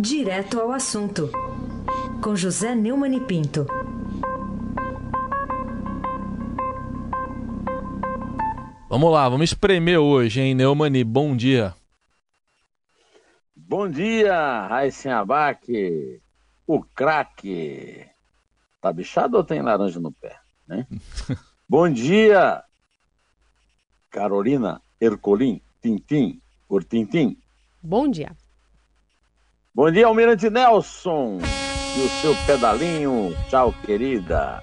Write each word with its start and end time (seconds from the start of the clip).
Direto 0.00 0.60
ao 0.60 0.70
assunto, 0.70 1.28
com 2.22 2.36
José 2.36 2.72
Neumann 2.72 3.16
e 3.16 3.20
Pinto. 3.20 3.66
Vamos 8.88 9.12
lá, 9.12 9.28
vamos 9.28 9.50
espremer 9.50 9.98
hoje, 9.98 10.40
hein, 10.40 10.54
Neumani? 10.54 11.02
Bom 11.02 11.36
dia. 11.36 11.74
Bom 13.56 13.90
dia, 13.90 14.68
Raíssen 14.68 15.10
Abac, 15.10 16.22
o 16.64 16.80
craque. 16.80 18.06
Tá 18.80 18.92
bichado 18.92 19.36
ou 19.36 19.42
tem 19.42 19.62
laranja 19.62 19.98
no 19.98 20.12
pé? 20.12 20.38
Né? 20.68 20.86
Bom 21.68 21.90
dia, 21.90 22.62
Carolina 24.10 24.80
Ercolim, 25.00 25.60
Tintim, 25.82 26.40
por 26.68 26.84
Tintim. 26.84 27.36
Bom 27.82 28.08
dia. 28.08 28.36
Bom 29.78 29.92
dia, 29.92 30.08
Almirante 30.08 30.50
Nelson 30.50 31.38
e 31.38 32.00
o 32.00 32.08
seu 32.20 32.34
pedalinho. 32.44 33.32
Tchau, 33.48 33.72
querida. 33.86 34.60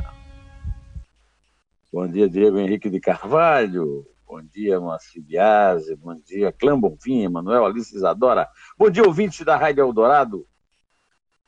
Bom 1.90 2.06
dia, 2.06 2.28
Diego 2.28 2.60
Henrique 2.60 2.90
de 2.90 3.00
Carvalho. 3.00 4.06
Bom 4.28 4.42
dia, 4.44 4.78
Moacir 4.78 5.24
Biase. 5.24 5.96
Bom 5.96 6.16
dia, 6.16 6.52
Clã 6.52 6.78
Bonfim, 6.78 7.30
Manuel 7.30 7.66
Alice 7.66 7.96
Isadora. 7.96 8.46
Bom 8.78 8.90
dia, 8.90 9.06
ouvinte 9.06 9.46
da 9.46 9.56
Rádio 9.56 9.84
Eldorado. 9.84 10.46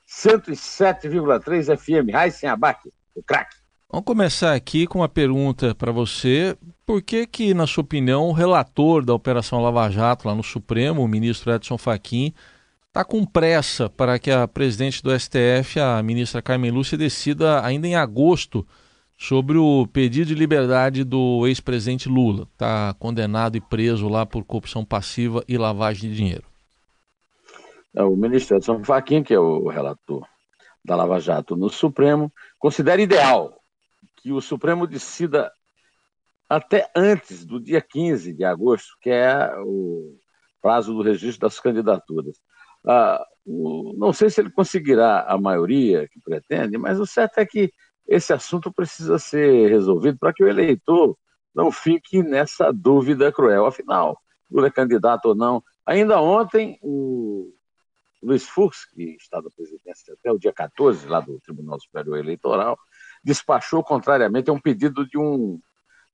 107,3 0.08 1.78
FM. 1.78 2.14
Raíssen 2.14 2.50
Abac, 2.50 2.90
o 3.14 3.22
craque. 3.22 3.58
Vamos 3.92 4.06
começar 4.06 4.54
aqui 4.54 4.88
com 4.88 5.00
uma 5.00 5.10
pergunta 5.10 5.76
para 5.76 5.92
você. 5.92 6.58
Por 6.86 7.02
que 7.02 7.28
que, 7.28 7.54
na 7.54 7.68
sua 7.68 7.84
opinião, 7.84 8.30
o 8.30 8.32
relator 8.32 9.04
da 9.04 9.14
Operação 9.14 9.62
Lava 9.62 9.90
Jato 9.90 10.26
lá 10.26 10.34
no 10.34 10.42
Supremo, 10.42 11.04
o 11.04 11.08
ministro 11.08 11.52
Edson 11.52 11.78
Fachin, 11.78 12.34
está 12.98 13.06
com 13.06 13.24
pressa 13.24 13.88
para 13.88 14.18
que 14.18 14.32
a 14.32 14.48
presidente 14.48 15.04
do 15.04 15.12
STF, 15.12 15.80
a 15.80 16.02
ministra 16.02 16.42
Carmen 16.42 16.72
Lúcia, 16.72 16.98
decida 16.98 17.64
ainda 17.64 17.86
em 17.86 17.96
agosto 17.96 18.66
sobre 19.16 19.56
o 19.56 19.86
pedido 19.86 20.30
de 20.30 20.34
liberdade 20.34 21.04
do 21.04 21.46
ex-presidente 21.46 22.10
Lula, 22.10 22.48
está 22.52 22.96
condenado 22.98 23.56
e 23.56 23.62
preso 23.62 24.10
lá 24.10 24.26
por 24.26 24.44
corrupção 24.44 24.84
passiva 24.84 25.44
e 25.48 25.60
lavagem 25.60 26.10
de 26.10 26.16
dinheiro. 26.16 26.46
É, 27.96 28.02
o 28.02 28.16
ministro 28.16 28.58
Edson 28.58 28.84
Fachin, 28.84 29.22
que 29.22 29.34
é 29.36 29.40
o 29.40 29.68
relator 29.68 30.26
da 30.84 30.96
Lava 30.96 31.20
Jato 31.20 31.56
no 31.56 31.70
Supremo, 31.70 32.34
considera 32.58 33.00
ideal 33.00 33.62
que 34.16 34.32
o 34.32 34.42
Supremo 34.42 34.88
decida 34.88 35.52
até 36.50 36.90
antes 36.96 37.46
do 37.46 37.60
dia 37.60 37.80
15 37.80 38.34
de 38.34 38.44
agosto, 38.44 38.98
que 39.00 39.12
é 39.12 39.54
o 39.60 40.18
prazo 40.60 40.96
do 40.96 41.04
registro 41.04 41.48
das 41.48 41.60
candidaturas. 41.60 42.38
Ah, 42.88 43.26
o, 43.46 43.94
não 43.98 44.14
sei 44.14 44.30
se 44.30 44.40
ele 44.42 44.50
conseguirá 44.50 45.26
a 45.28 45.38
maioria 45.38 46.08
que 46.08 46.20
pretende, 46.22 46.78
mas 46.78 47.00
o 47.00 47.06
certo 47.06 47.40
é 47.40 47.46
que 47.46 47.72
esse 48.08 48.32
assunto 48.32 48.72
precisa 48.72 49.20
ser 49.20 49.70
resolvido 49.70 50.18
para 50.18 50.34
que 50.34 50.44
o 50.44 50.48
eleitor 50.48 51.18
não 51.54 51.72
fique 51.72 52.24
nessa 52.24 52.72
dúvida 52.72 53.32
cruel. 53.32 53.66
Afinal, 53.66 54.18
Lula 54.50 54.68
é 54.68 54.72
candidato 54.72 55.28
ou 55.28 55.36
não. 55.36 55.62
Ainda 55.86 56.22
ontem, 56.22 56.78
o 56.82 57.54
Luiz 58.22 58.48
Fux, 58.48 58.86
que 58.86 59.16
está 59.20 59.42
na 59.42 59.50
presidência 59.50 60.14
até 60.14 60.32
o 60.32 60.40
dia 60.40 60.54
14, 60.54 61.08
lá 61.08 61.20
do 61.20 61.40
Tribunal 61.40 61.80
Superior 61.80 62.18
Eleitoral, 62.18 62.78
despachou 63.24 63.84
contrariamente 63.84 64.50
a 64.50 64.54
um 64.54 64.60
pedido 64.60 65.06
de 65.08 65.18
um, 65.18 65.60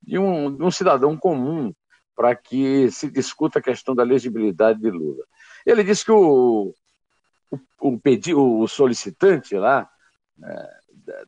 de 0.01 0.17
um, 0.17 0.55
de 0.55 0.63
um 0.63 0.71
cidadão 0.71 1.15
comum 1.17 1.73
para 2.15 2.35
que 2.35 2.89
se 2.91 3.09
discuta 3.09 3.59
a 3.59 3.61
questão 3.61 3.95
da 3.95 4.03
legibilidade 4.03 4.79
de 4.79 4.89
Lula. 4.89 5.23
Ele 5.65 5.83
disse 5.83 6.05
que 6.05 6.11
o, 6.11 6.73
o, 7.49 7.59
o, 7.81 7.99
pedi, 7.99 8.33
o 8.33 8.67
solicitante 8.67 9.55
lá 9.55 9.89
né, 10.37 10.69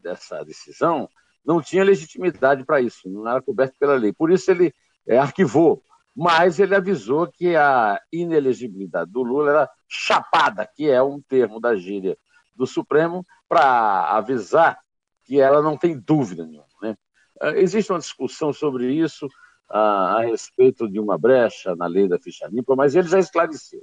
dessa 0.01 0.43
decisão 0.43 1.09
não 1.45 1.61
tinha 1.61 1.83
legitimidade 1.83 2.65
para 2.65 2.81
isso, 2.81 3.09
não 3.09 3.27
era 3.27 3.41
coberto 3.41 3.75
pela 3.79 3.95
lei. 3.95 4.11
Por 4.11 4.31
isso 4.31 4.49
ele 4.49 4.73
é, 5.07 5.17
arquivou, 5.17 5.83
mas 6.15 6.59
ele 6.59 6.75
avisou 6.75 7.27
que 7.27 7.55
a 7.55 8.01
inelegibilidade 8.11 9.11
do 9.11 9.21
Lula 9.21 9.51
era 9.51 9.69
chapada, 9.87 10.67
que 10.75 10.89
é 10.89 11.01
um 11.01 11.21
termo 11.21 11.59
da 11.59 11.75
gíria 11.75 12.17
do 12.55 12.65
Supremo, 12.65 13.25
para 13.47 14.11
avisar 14.11 14.79
que 15.25 15.39
ela 15.39 15.61
não 15.61 15.77
tem 15.77 15.99
dúvida 15.99 16.45
nenhuma. 16.45 16.65
Né? 16.81 16.97
Ah, 17.41 17.51
existe 17.51 17.91
uma 17.91 17.99
discussão 17.99 18.53
sobre 18.53 18.91
isso 18.93 19.27
a, 19.69 20.17
a 20.17 20.21
respeito 20.25 20.87
de 20.87 20.99
uma 20.99 21.17
brecha 21.17 21.75
na 21.75 21.87
lei 21.87 22.07
da 22.07 22.19
ficha 22.19 22.47
limpa, 22.47 22.75
mas 22.75 22.95
ele 22.95 23.07
já 23.07 23.19
esclareceu 23.19 23.81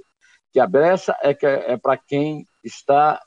que 0.53 0.59
a 0.59 0.67
brecha 0.67 1.17
é, 1.21 1.33
que 1.33 1.45
é, 1.47 1.71
é 1.71 1.77
para 1.77 1.97
quem 1.97 2.47
está 2.63 3.19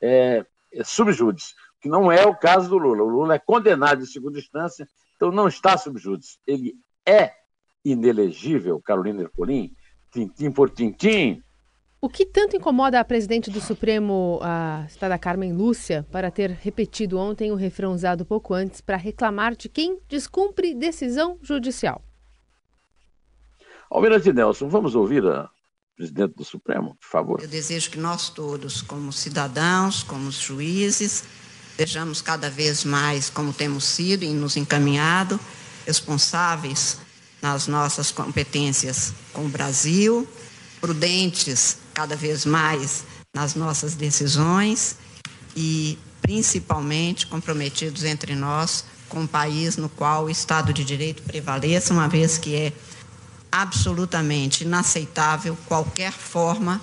é, 0.00 0.46
é 0.72 0.84
subjúdice, 0.84 1.52
que 1.80 1.88
não 1.88 2.10
é 2.10 2.24
o 2.24 2.36
caso 2.36 2.70
do 2.70 2.78
Lula. 2.78 3.02
O 3.02 3.08
Lula 3.08 3.34
é 3.34 3.38
condenado 3.38 4.02
em 4.02 4.06
segunda 4.06 4.38
instância, 4.38 4.88
então 5.16 5.32
não 5.32 5.48
está 5.48 5.76
subjúdice. 5.76 6.38
Ele 6.46 6.74
é 7.04 7.32
inelegível, 7.84 8.80
Carolina 8.80 9.22
Ercolim, 9.22 9.74
tintim 10.12 10.52
por 10.52 10.70
tintim, 10.70 11.42
o 12.00 12.08
que 12.08 12.24
tanto 12.24 12.56
incomoda 12.56 13.00
a 13.00 13.04
presidente 13.04 13.50
do 13.50 13.60
Supremo, 13.60 14.38
a 14.42 14.86
citada 14.88 15.18
Carmen 15.18 15.52
Lúcia, 15.52 16.06
para 16.12 16.30
ter 16.30 16.50
repetido 16.50 17.18
ontem 17.18 17.50
o 17.50 17.56
refrão 17.56 17.92
usado 17.92 18.24
pouco 18.24 18.54
antes 18.54 18.80
para 18.80 18.96
reclamar 18.96 19.56
de 19.56 19.68
quem 19.68 19.98
descumpre 20.08 20.74
decisão 20.74 21.38
judicial? 21.42 22.00
Almirante 23.90 24.32
Nelson, 24.32 24.68
vamos 24.68 24.94
ouvir 24.94 25.26
a 25.26 25.50
presidente 25.96 26.34
do 26.36 26.44
Supremo, 26.44 26.96
por 27.00 27.08
favor. 27.08 27.42
Eu 27.42 27.48
desejo 27.48 27.90
que 27.90 27.98
nós 27.98 28.28
todos, 28.28 28.80
como 28.80 29.12
cidadãos, 29.12 30.04
como 30.04 30.30
juízes, 30.30 31.24
sejamos 31.76 32.22
cada 32.22 32.48
vez 32.48 32.84
mais, 32.84 33.28
como 33.28 33.52
temos 33.52 33.82
sido 33.84 34.22
e 34.22 34.32
nos 34.32 34.56
encaminhado, 34.56 35.40
responsáveis 35.84 37.00
nas 37.42 37.66
nossas 37.66 38.12
competências 38.12 39.12
com 39.32 39.46
o 39.46 39.48
Brasil, 39.48 40.28
prudentes 40.80 41.78
cada 41.98 42.14
vez 42.14 42.44
mais 42.46 43.04
nas 43.34 43.56
nossas 43.56 43.96
decisões 43.96 44.96
e 45.56 45.98
principalmente 46.22 47.26
comprometidos 47.26 48.04
entre 48.04 48.36
nós 48.36 48.84
com 49.08 49.22
um 49.22 49.26
país 49.26 49.76
no 49.76 49.88
qual 49.88 50.26
o 50.26 50.30
Estado 50.30 50.72
de 50.72 50.84
Direito 50.84 51.24
prevaleça, 51.24 51.92
uma 51.92 52.06
vez 52.06 52.38
que 52.38 52.54
é 52.54 52.72
absolutamente 53.50 54.62
inaceitável 54.62 55.58
qualquer 55.66 56.12
forma 56.12 56.80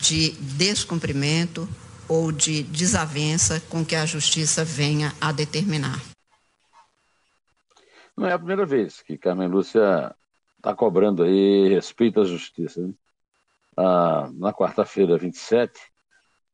de 0.00 0.30
descumprimento 0.40 1.68
ou 2.08 2.32
de 2.32 2.62
desavença 2.62 3.62
com 3.68 3.84
que 3.84 3.94
a 3.94 4.06
justiça 4.06 4.64
venha 4.64 5.12
a 5.20 5.30
determinar. 5.30 6.00
Não 8.16 8.26
é 8.26 8.32
a 8.32 8.38
primeira 8.38 8.64
vez 8.64 9.02
que 9.02 9.18
Carmen 9.18 9.48
Lúcia 9.48 10.16
está 10.56 10.74
cobrando 10.74 11.22
aí 11.22 11.68
respeito 11.68 12.22
à 12.22 12.24
justiça. 12.24 12.80
Né? 12.80 12.94
Ah, 13.78 14.28
na 14.34 14.52
quarta-feira, 14.52 15.16
27, 15.16 15.80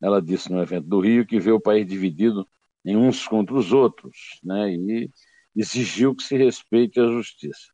ela 0.03 0.21
disse 0.21 0.53
no 0.53 0.61
evento 0.61 0.87
do 0.87 1.01
Rio 1.01 1.27
que 1.27 1.41
vê 1.41 1.51
o 1.51 1.61
país 1.61 1.87
dividido 1.87 2.47
em 2.85 2.99
uns 2.99 3.27
contra 3.27 3.55
os 3.55 3.73
outros, 3.73 4.39
né, 4.45 4.71
e 4.71 5.11
exigiu 5.57 6.15
que 6.15 6.23
se 6.23 6.37
respeite 6.37 7.01
a 7.01 7.07
justiça. 7.07 7.73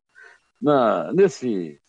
Na, 0.62 1.12
nesse, 1.12 1.80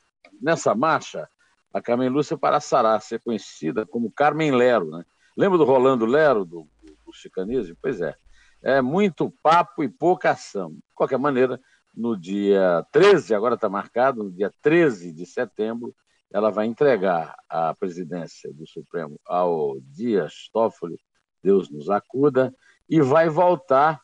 nessa 0.41 0.73
marcha, 0.73 1.29
a 1.72 1.79
Carmen 1.79 2.09
Lúcia 2.09 2.35
passará 2.35 2.95
a 2.95 2.99
ser 2.99 3.19
conhecida 3.19 3.85
como 3.85 4.11
Carmen 4.11 4.51
Lero. 4.51 4.89
Né? 4.89 5.05
Lembra 5.38 5.59
do 5.59 5.63
Rolando 5.63 6.05
Lero, 6.07 6.43
do, 6.43 6.67
do, 6.81 6.97
do 7.05 7.13
Chicanismo? 7.13 7.78
Pois 7.79 8.01
é. 8.01 8.16
É 8.63 8.81
muito 8.81 9.31
papo 9.43 9.83
e 9.83 9.89
pouca 9.89 10.31
ação. 10.31 10.72
De 10.72 10.81
qualquer 10.95 11.19
maneira, 11.19 11.59
no 11.95 12.17
dia 12.17 12.85
13, 12.91 13.35
agora 13.35 13.55
está 13.55 13.69
marcado, 13.69 14.23
no 14.23 14.31
dia 14.31 14.51
13 14.61 15.11
de 15.11 15.25
setembro, 15.25 15.93
ela 16.34 16.50
vai 16.50 16.66
entregar 16.66 17.36
a 17.50 17.74
presidência 17.74 18.52
do 18.53 18.67
Supremo 18.67 19.20
ao 19.26 19.79
Dias 19.82 20.50
Toffoli, 20.52 21.00
Deus 21.44 21.70
nos 21.70 21.90
acuda, 21.90 22.53
e 22.90 23.02
vai 23.02 23.29
voltar 23.29 24.02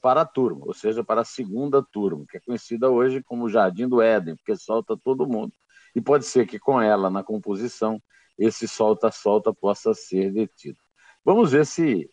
para 0.00 0.22
a 0.22 0.26
turma, 0.26 0.64
ou 0.66 0.72
seja, 0.72 1.04
para 1.04 1.20
a 1.20 1.24
segunda 1.24 1.82
turma, 1.82 2.24
que 2.28 2.38
é 2.38 2.40
conhecida 2.40 2.88
hoje 2.88 3.22
como 3.22 3.48
Jardim 3.48 3.86
do 3.86 4.00
Éden, 4.00 4.36
porque 4.36 4.56
solta 4.56 4.96
todo 4.96 5.26
mundo. 5.26 5.52
E 5.94 6.00
pode 6.00 6.24
ser 6.24 6.46
que 6.46 6.58
com 6.58 6.80
ela 6.80 7.10
na 7.10 7.22
composição 7.22 8.00
esse 8.38 8.66
solta-solta 8.66 9.52
possa 9.52 9.94
ser 9.94 10.32
detido. 10.32 10.78
Vamos 11.24 11.52
ver 11.52 11.66
se 11.66 12.10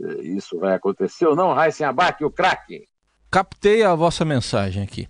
eh, 0.00 0.22
isso 0.22 0.58
vai 0.58 0.74
acontecer 0.74 1.26
ou 1.26 1.36
não. 1.36 1.52
Raíssen 1.52 1.86
Abac, 1.86 2.24
o 2.24 2.30
craque. 2.30 2.88
Captei 3.30 3.82
a 3.82 3.94
vossa 3.94 4.24
mensagem 4.24 4.82
aqui. 4.82 5.08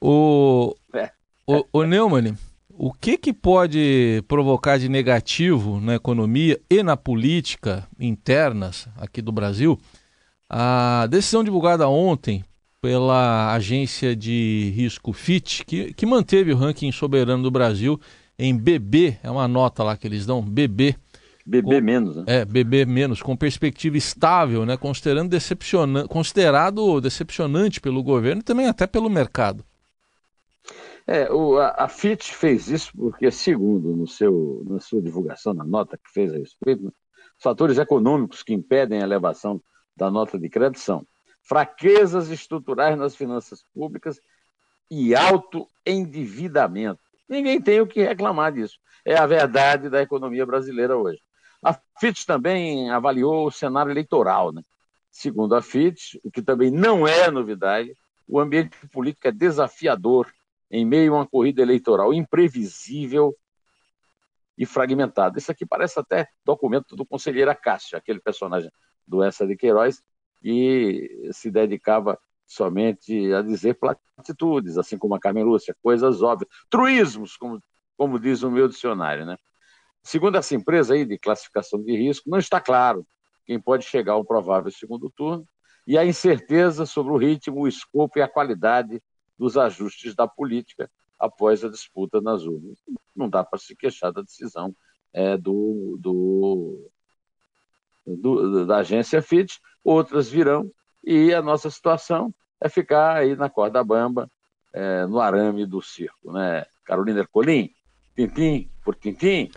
O, 0.00 0.74
é. 0.94 1.10
o, 1.46 1.64
o 1.72 1.82
Neumann, 1.84 2.36
o 2.78 2.92
que, 2.92 3.16
que 3.16 3.32
pode 3.32 4.22
provocar 4.28 4.78
de 4.78 4.88
negativo 4.88 5.80
na 5.80 5.94
economia 5.94 6.60
e 6.68 6.82
na 6.82 6.96
política 6.96 7.86
internas 7.98 8.88
aqui 8.96 9.22
do 9.22 9.32
Brasil? 9.32 9.78
A 10.48 11.06
decisão 11.10 11.42
divulgada 11.42 11.88
ontem 11.88 12.44
pela 12.80 13.52
agência 13.52 14.14
de 14.14 14.72
risco 14.76 15.12
FIT, 15.12 15.64
que, 15.64 15.92
que 15.94 16.06
manteve 16.06 16.52
o 16.52 16.56
ranking 16.56 16.92
soberano 16.92 17.42
do 17.42 17.50
Brasil 17.50 18.00
em 18.38 18.56
BB, 18.56 19.18
é 19.22 19.30
uma 19.30 19.48
nota 19.48 19.82
lá 19.82 19.96
que 19.96 20.06
eles 20.06 20.26
dão, 20.26 20.42
BB, 20.42 20.94
Beber 21.46 21.80
com, 21.80 21.86
menos, 21.86 22.16
né? 22.16 22.24
É, 22.26 22.44
beber 22.44 22.86
menos, 22.88 23.22
com 23.22 23.36
perspectiva 23.36 23.96
estável, 23.96 24.66
né? 24.66 24.76
Considerando 24.76 25.30
decepcionante, 25.30 26.08
considerado 26.08 27.00
decepcionante 27.00 27.80
pelo 27.80 28.02
governo 28.02 28.40
e 28.40 28.44
também 28.44 28.66
até 28.66 28.84
pelo 28.84 29.08
mercado. 29.08 29.64
É, 31.06 31.32
o, 31.32 31.58
a, 31.58 31.84
a 31.84 31.88
FIT 31.88 32.34
fez 32.34 32.68
isso 32.68 32.90
porque, 32.96 33.30
segundo 33.30 33.94
no 33.94 34.08
seu, 34.08 34.64
na 34.66 34.80
sua 34.80 35.00
divulgação, 35.00 35.54
na 35.54 35.64
nota 35.64 35.96
que 35.96 36.10
fez 36.10 36.34
a 36.34 36.38
respeito, 36.38 36.84
né, 36.84 36.90
os 37.36 37.42
fatores 37.42 37.78
econômicos 37.78 38.42
que 38.42 38.52
impedem 38.52 39.00
a 39.00 39.04
elevação 39.04 39.62
da 39.96 40.10
nota 40.10 40.38
de 40.38 40.48
crédito 40.48 40.80
são 40.80 41.06
fraquezas 41.42 42.28
estruturais 42.28 42.98
nas 42.98 43.14
finanças 43.14 43.64
públicas 43.72 44.20
e 44.90 45.14
alto 45.14 45.68
endividamento. 45.86 47.00
Ninguém 47.28 47.60
tem 47.60 47.80
o 47.80 47.86
que 47.86 48.02
reclamar 48.02 48.52
disso. 48.52 48.78
É 49.04 49.16
a 49.16 49.26
verdade 49.26 49.88
da 49.88 50.02
economia 50.02 50.44
brasileira 50.44 50.96
hoje. 50.96 51.20
A 51.62 51.78
FIT 52.00 52.26
também 52.26 52.90
avaliou 52.90 53.46
o 53.46 53.50
cenário 53.50 53.92
eleitoral. 53.92 54.52
Né? 54.52 54.62
Segundo 55.10 55.54
a 55.54 55.62
FIT, 55.62 56.20
o 56.24 56.30
que 56.30 56.42
também 56.42 56.70
não 56.70 57.06
é 57.06 57.30
novidade, 57.30 57.96
o 58.26 58.40
ambiente 58.40 58.76
político 58.88 59.28
é 59.28 59.32
desafiador 59.32 60.32
em 60.70 60.84
meio 60.84 61.14
a 61.14 61.18
uma 61.18 61.26
corrida 61.26 61.62
eleitoral 61.62 62.12
imprevisível 62.12 63.36
e 64.56 64.64
fragmentada. 64.64 65.38
Isso 65.38 65.50
aqui 65.50 65.66
parece 65.66 65.98
até 65.98 66.28
documento 66.44 66.96
do 66.96 67.04
conselheiro 67.04 67.50
Acácio, 67.50 67.96
aquele 67.96 68.20
personagem 68.20 68.70
do 69.06 69.22
Essa 69.22 69.46
de 69.46 69.56
Queiroz, 69.56 70.02
que 70.40 71.30
se 71.32 71.50
dedicava 71.50 72.18
somente 72.46 73.32
a 73.32 73.42
dizer 73.42 73.74
platitudes, 73.74 74.78
assim 74.78 74.96
como 74.96 75.14
a 75.14 75.20
Carmen 75.20 75.44
Lúcia, 75.44 75.76
coisas 75.82 76.22
óbvias, 76.22 76.50
truísmos, 76.70 77.36
como, 77.36 77.60
como 77.96 78.18
diz 78.18 78.42
o 78.42 78.50
meu 78.50 78.68
dicionário. 78.68 79.26
Né? 79.26 79.36
Segundo 80.02 80.38
essa 80.38 80.54
empresa 80.54 80.94
aí 80.94 81.04
de 81.04 81.18
classificação 81.18 81.82
de 81.82 81.96
risco, 81.96 82.30
não 82.30 82.38
está 82.38 82.60
claro 82.60 83.06
quem 83.44 83.60
pode 83.60 83.84
chegar 83.84 84.12
ao 84.12 84.24
provável 84.24 84.70
segundo 84.70 85.10
turno 85.10 85.46
e 85.86 85.96
a 85.96 86.04
incerteza 86.04 86.84
sobre 86.84 87.12
o 87.12 87.16
ritmo, 87.16 87.60
o 87.60 87.68
escopo 87.68 88.18
e 88.18 88.22
a 88.22 88.28
qualidade 88.28 89.02
dos 89.38 89.56
ajustes 89.56 90.14
da 90.14 90.26
política 90.26 90.90
após 91.18 91.64
a 91.64 91.68
disputa 91.68 92.20
nas 92.20 92.44
urnas. 92.44 92.78
Não 93.14 93.28
dá 93.28 93.44
para 93.44 93.58
se 93.58 93.74
queixar 93.74 94.12
da 94.12 94.22
decisão 94.22 94.74
é, 95.12 95.36
do, 95.36 95.96
do, 95.98 96.90
do, 98.06 98.66
da 98.66 98.78
agência 98.78 99.22
FIT, 99.22 99.58
outras 99.82 100.28
virão, 100.28 100.70
e 101.04 101.32
a 101.32 101.40
nossa 101.40 101.70
situação 101.70 102.34
é 102.60 102.68
ficar 102.68 103.16
aí 103.16 103.36
na 103.36 103.48
corda 103.48 103.82
bamba, 103.82 104.30
é, 104.72 105.06
no 105.06 105.20
arame 105.20 105.64
do 105.64 105.80
circo. 105.80 106.32
Né? 106.32 106.64
Carolina 106.84 107.20
Ercolim, 107.20 107.70
tintim 108.14 108.70
por 108.84 108.94
tintim. 108.94 109.50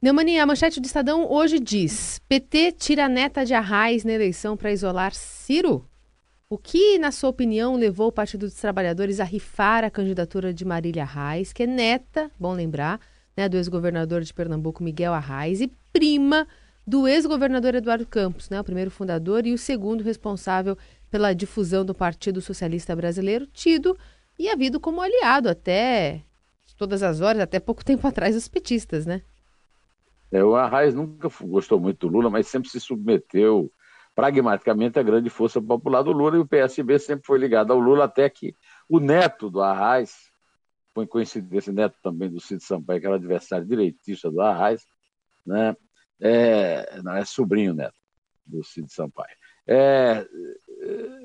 Neumani, 0.00 0.38
a 0.38 0.46
manchete 0.46 0.80
do 0.80 0.86
Estadão 0.86 1.30
hoje 1.30 1.58
diz: 1.58 2.20
PT 2.28 2.72
tira 2.72 3.06
a 3.06 3.08
neta 3.08 3.44
de 3.44 3.54
Arraes 3.54 4.04
na 4.04 4.12
eleição 4.12 4.56
para 4.56 4.72
isolar 4.72 5.12
Ciro? 5.14 5.88
O 6.50 6.56
que, 6.56 6.98
na 6.98 7.12
sua 7.12 7.28
opinião, 7.28 7.76
levou 7.76 8.08
o 8.08 8.12
Partido 8.12 8.46
dos 8.46 8.54
Trabalhadores 8.54 9.20
a 9.20 9.24
rifar 9.24 9.84
a 9.84 9.90
candidatura 9.90 10.50
de 10.50 10.64
Marília 10.64 11.02
Arraes, 11.02 11.52
que 11.52 11.64
é 11.64 11.66
neta, 11.66 12.30
bom 12.40 12.54
lembrar, 12.54 12.98
né, 13.36 13.50
do 13.50 13.58
ex-governador 13.58 14.22
de 14.22 14.32
Pernambuco, 14.32 14.82
Miguel 14.82 15.12
Arraes, 15.12 15.60
e 15.60 15.70
prima 15.92 16.48
do 16.86 17.06
ex-governador 17.06 17.74
Eduardo 17.74 18.06
Campos, 18.06 18.48
né, 18.48 18.58
o 18.58 18.64
primeiro 18.64 18.90
fundador 18.90 19.46
e 19.46 19.52
o 19.52 19.58
segundo 19.58 20.02
responsável 20.02 20.74
pela 21.10 21.34
difusão 21.34 21.84
do 21.84 21.94
Partido 21.94 22.40
Socialista 22.40 22.96
Brasileiro, 22.96 23.46
tido 23.48 23.94
e 24.38 24.48
havido 24.48 24.80
como 24.80 25.02
aliado 25.02 25.50
até 25.50 26.22
todas 26.78 27.02
as 27.02 27.20
horas, 27.20 27.42
até 27.42 27.60
pouco 27.60 27.84
tempo 27.84 28.06
atrás, 28.06 28.34
dos 28.34 28.48
petistas, 28.48 29.04
né? 29.04 29.20
É, 30.32 30.42
o 30.42 30.56
Arraes 30.56 30.94
nunca 30.94 31.28
gostou 31.42 31.78
muito 31.78 32.06
do 32.06 32.12
Lula, 32.14 32.30
mas 32.30 32.46
sempre 32.46 32.70
se 32.70 32.80
submeteu 32.80 33.70
pragmaticamente 34.18 34.98
a 34.98 35.02
grande 35.04 35.30
força 35.30 35.62
popular 35.62 36.02
do 36.02 36.10
Lula 36.10 36.38
e 36.38 36.40
o 36.40 36.46
PSB 36.46 36.98
sempre 36.98 37.24
foi 37.24 37.38
ligado 37.38 37.72
ao 37.72 37.78
Lula 37.78 38.06
até 38.06 38.28
que 38.28 38.52
o 38.88 38.98
neto 38.98 39.48
do 39.48 39.62
Arraes, 39.62 40.12
foi 40.92 41.06
coincidência, 41.06 41.72
neto 41.72 41.96
também 42.02 42.28
do 42.28 42.40
Cid 42.40 42.60
Sampaio, 42.60 43.00
que 43.00 43.06
era 43.06 43.14
adversário 43.14 43.64
direitista 43.64 44.28
do 44.28 44.40
Arraes, 44.40 44.84
né? 45.46 45.76
É, 46.20 47.00
não, 47.00 47.14
é 47.14 47.24
sobrinho 47.24 47.72
neto 47.72 47.94
do 48.44 48.64
Cid 48.64 48.92
Sampaio. 48.92 49.36
É, 49.64 50.26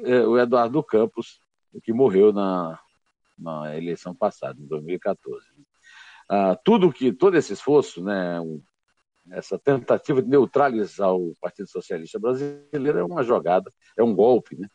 é, 0.04 0.12
é, 0.12 0.28
o 0.28 0.38
Eduardo 0.38 0.84
Campos, 0.84 1.42
que 1.82 1.92
morreu 1.92 2.32
na, 2.32 2.80
na 3.36 3.76
eleição 3.76 4.14
passada, 4.14 4.62
em 4.62 4.68
2014. 4.68 5.44
Ah, 6.30 6.56
tudo 6.64 6.94
que, 6.94 7.12
todo 7.12 7.36
esse 7.38 7.54
esforço, 7.54 8.04
né, 8.04 8.40
essa 9.32 9.58
tentativa 9.58 10.22
de 10.22 10.30
neutralizar 10.30 11.14
o 11.14 11.34
Partido 11.40 11.68
Socialista 11.68 12.20
Brasileiro 12.20 13.00
é 13.00 13.04
uma 13.04 13.24
jogada, 13.24 13.72
é 13.98 14.04
um 14.04 14.14
golpe, 14.14 14.58
né? 14.58 14.68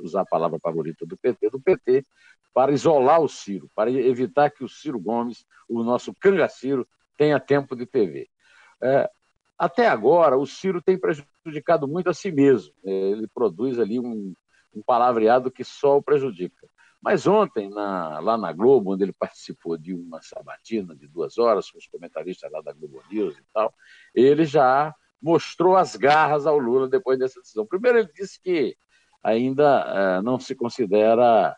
usar 0.00 0.22
a 0.22 0.26
palavra 0.26 0.58
favorita 0.60 1.04
do 1.04 1.16
PT, 1.16 1.50
do 1.50 1.60
PT, 1.60 2.04
para 2.54 2.72
isolar 2.72 3.20
o 3.20 3.28
Ciro, 3.28 3.68
para 3.74 3.90
evitar 3.90 4.50
que 4.50 4.64
o 4.64 4.68
Ciro 4.68 4.98
Gomes, 4.98 5.44
o 5.68 5.82
nosso 5.82 6.14
cangaciro, 6.14 6.86
tenha 7.18 7.38
tempo 7.40 7.74
de 7.74 7.84
TV. 7.84 8.28
É, 8.82 9.10
até 9.58 9.88
agora, 9.88 10.36
o 10.36 10.46
Ciro 10.46 10.80
tem 10.80 10.98
prejudicado 10.98 11.88
muito 11.88 12.08
a 12.08 12.14
si 12.14 12.30
mesmo. 12.30 12.72
Ele 12.84 13.26
produz 13.34 13.78
ali 13.78 13.98
um, 13.98 14.32
um 14.74 14.82
palavreado 14.82 15.50
que 15.50 15.64
só 15.64 15.96
o 15.96 16.02
prejudica. 16.02 16.66
Mas 17.02 17.26
ontem, 17.26 17.68
na, 17.70 18.18
lá 18.20 18.36
na 18.36 18.52
Globo, 18.52 18.92
onde 18.92 19.04
ele 19.04 19.12
participou 19.12 19.76
de 19.76 19.94
uma 19.94 20.20
sabatina 20.22 20.94
de 20.94 21.06
duas 21.06 21.38
horas 21.38 21.70
com 21.70 21.78
os 21.78 21.86
comentaristas 21.86 22.50
lá 22.50 22.60
da 22.60 22.72
Globo 22.72 23.02
News 23.10 23.36
e 23.36 23.44
tal, 23.52 23.72
ele 24.14 24.44
já 24.44 24.94
mostrou 25.20 25.76
as 25.76 25.96
garras 25.96 26.46
ao 26.46 26.58
Lula 26.58 26.88
depois 26.88 27.18
dessa 27.18 27.40
decisão. 27.40 27.66
Primeiro, 27.66 27.98
ele 27.98 28.12
disse 28.12 28.40
que 28.40 28.76
ainda 29.22 30.18
é, 30.18 30.22
não 30.22 30.38
se 30.38 30.54
considera 30.54 31.56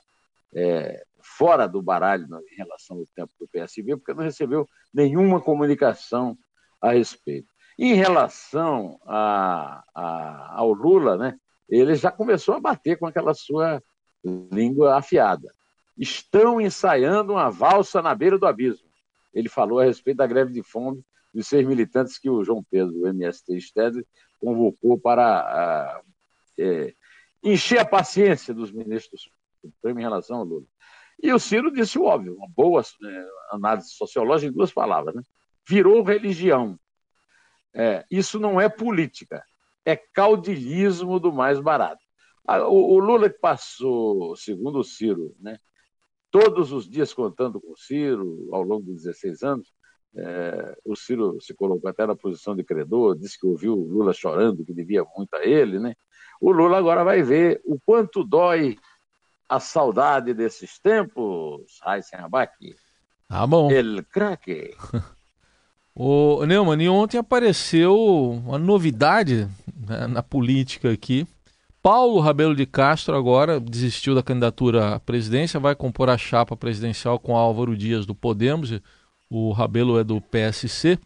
é, 0.54 1.04
fora 1.22 1.66
do 1.66 1.82
baralho 1.82 2.26
em 2.50 2.56
relação 2.56 2.96
ao 2.96 3.06
tempo 3.14 3.32
do 3.38 3.48
PSB, 3.48 3.96
porque 3.96 4.14
não 4.14 4.24
recebeu 4.24 4.66
nenhuma 4.92 5.40
comunicação 5.40 6.36
a 6.80 6.92
respeito. 6.92 7.48
Em 7.78 7.94
relação 7.94 8.98
a, 9.06 9.84
a, 9.94 10.54
ao 10.56 10.72
Lula, 10.72 11.16
né, 11.16 11.38
ele 11.68 11.94
já 11.94 12.10
começou 12.10 12.54
a 12.54 12.60
bater 12.60 12.98
com 12.98 13.06
aquela 13.06 13.34
sua 13.34 13.82
língua 14.24 14.96
afiada. 14.96 15.52
Estão 15.96 16.60
ensaiando 16.60 17.32
uma 17.32 17.50
valsa 17.50 18.00
na 18.00 18.14
beira 18.14 18.38
do 18.38 18.46
abismo. 18.46 18.88
Ele 19.34 19.48
falou 19.48 19.78
a 19.78 19.84
respeito 19.84 20.18
da 20.18 20.26
greve 20.26 20.52
de 20.52 20.62
fome 20.62 21.04
dos 21.32 21.46
seis 21.46 21.66
militantes 21.66 22.18
que 22.18 22.30
o 22.30 22.42
João 22.44 22.64
Pedro, 22.70 22.92
do 22.92 23.06
MST 23.08 23.60
Stedley, 23.60 24.06
convocou 24.38 24.98
para 24.98 26.02
uh, 26.02 26.12
é, 26.58 26.94
encher 27.42 27.78
a 27.78 27.84
paciência 27.84 28.54
dos 28.54 28.72
ministros 28.72 29.30
Supremo 29.60 29.98
em 29.98 30.02
relação 30.02 30.38
ao 30.38 30.44
Lula. 30.44 30.66
E 31.20 31.32
o 31.32 31.38
Ciro 31.38 31.72
disse 31.72 31.98
o 31.98 32.04
óbvio, 32.04 32.36
uma 32.36 32.48
boa 32.48 32.82
né, 33.00 33.28
análise 33.50 33.90
sociológica 33.90 34.50
em 34.50 34.54
duas 34.54 34.72
palavras. 34.72 35.14
Né? 35.14 35.22
Virou 35.68 36.02
religião. 36.02 36.78
É, 37.74 38.04
isso 38.10 38.38
não 38.38 38.60
é 38.60 38.68
política, 38.68 39.44
é 39.84 39.96
caudilismo 39.96 41.20
do 41.20 41.32
mais 41.32 41.60
barato. 41.60 42.02
Ah, 42.50 42.66
o, 42.66 42.98
Lula 42.98 43.28
que 43.28 43.38
passou, 43.38 44.34
segundo 44.34 44.78
o 44.78 44.84
Ciro, 44.84 45.36
né, 45.38 45.58
todos 46.30 46.72
os 46.72 46.88
dias 46.88 47.12
contando 47.12 47.60
com 47.60 47.72
o 47.72 47.76
Ciro 47.76 48.48
ao 48.50 48.62
longo 48.62 48.86
de 48.86 48.94
16 48.94 49.42
anos, 49.42 49.70
é, 50.16 50.78
o 50.82 50.96
Ciro 50.96 51.38
se 51.42 51.52
colocou 51.52 51.90
até 51.90 52.06
na 52.06 52.16
posição 52.16 52.56
de 52.56 52.64
credor, 52.64 53.18
disse 53.18 53.38
que 53.38 53.46
ouviu 53.46 53.74
o 53.74 53.84
Lula 53.84 54.14
chorando, 54.14 54.64
que 54.64 54.72
devia 54.72 55.04
muito 55.14 55.34
a 55.34 55.44
ele. 55.44 55.78
Né? 55.78 55.94
O 56.40 56.50
Lula 56.50 56.78
agora 56.78 57.04
vai 57.04 57.22
ver 57.22 57.60
o 57.66 57.78
quanto 57.84 58.24
dói 58.24 58.78
a 59.46 59.60
saudade 59.60 60.32
desses 60.32 60.78
tempos, 60.78 61.78
Raíssen 61.82 62.18
Abac. 62.18 62.54
Ah, 63.28 63.46
bom. 63.46 63.70
El 63.70 64.02
craque. 64.04 64.74
o 65.94 66.46
Neumann, 66.46 66.88
ontem 66.88 67.18
apareceu 67.18 67.94
uma 67.94 68.58
novidade 68.58 69.46
né, 69.86 70.06
na 70.06 70.22
política 70.22 70.90
aqui, 70.90 71.26
Paulo 71.82 72.20
Rabelo 72.20 72.54
de 72.54 72.66
Castro 72.66 73.16
agora 73.16 73.60
desistiu 73.60 74.14
da 74.14 74.22
candidatura 74.22 74.94
à 74.94 75.00
presidência, 75.00 75.60
vai 75.60 75.74
compor 75.74 76.10
a 76.10 76.18
chapa 76.18 76.56
presidencial 76.56 77.18
com 77.18 77.36
Álvaro 77.36 77.76
Dias 77.76 78.04
do 78.04 78.14
Podemos, 78.14 78.80
o 79.30 79.52
Rabelo 79.52 79.98
é 79.98 80.04
do 80.04 80.20
PSC. 80.20 80.98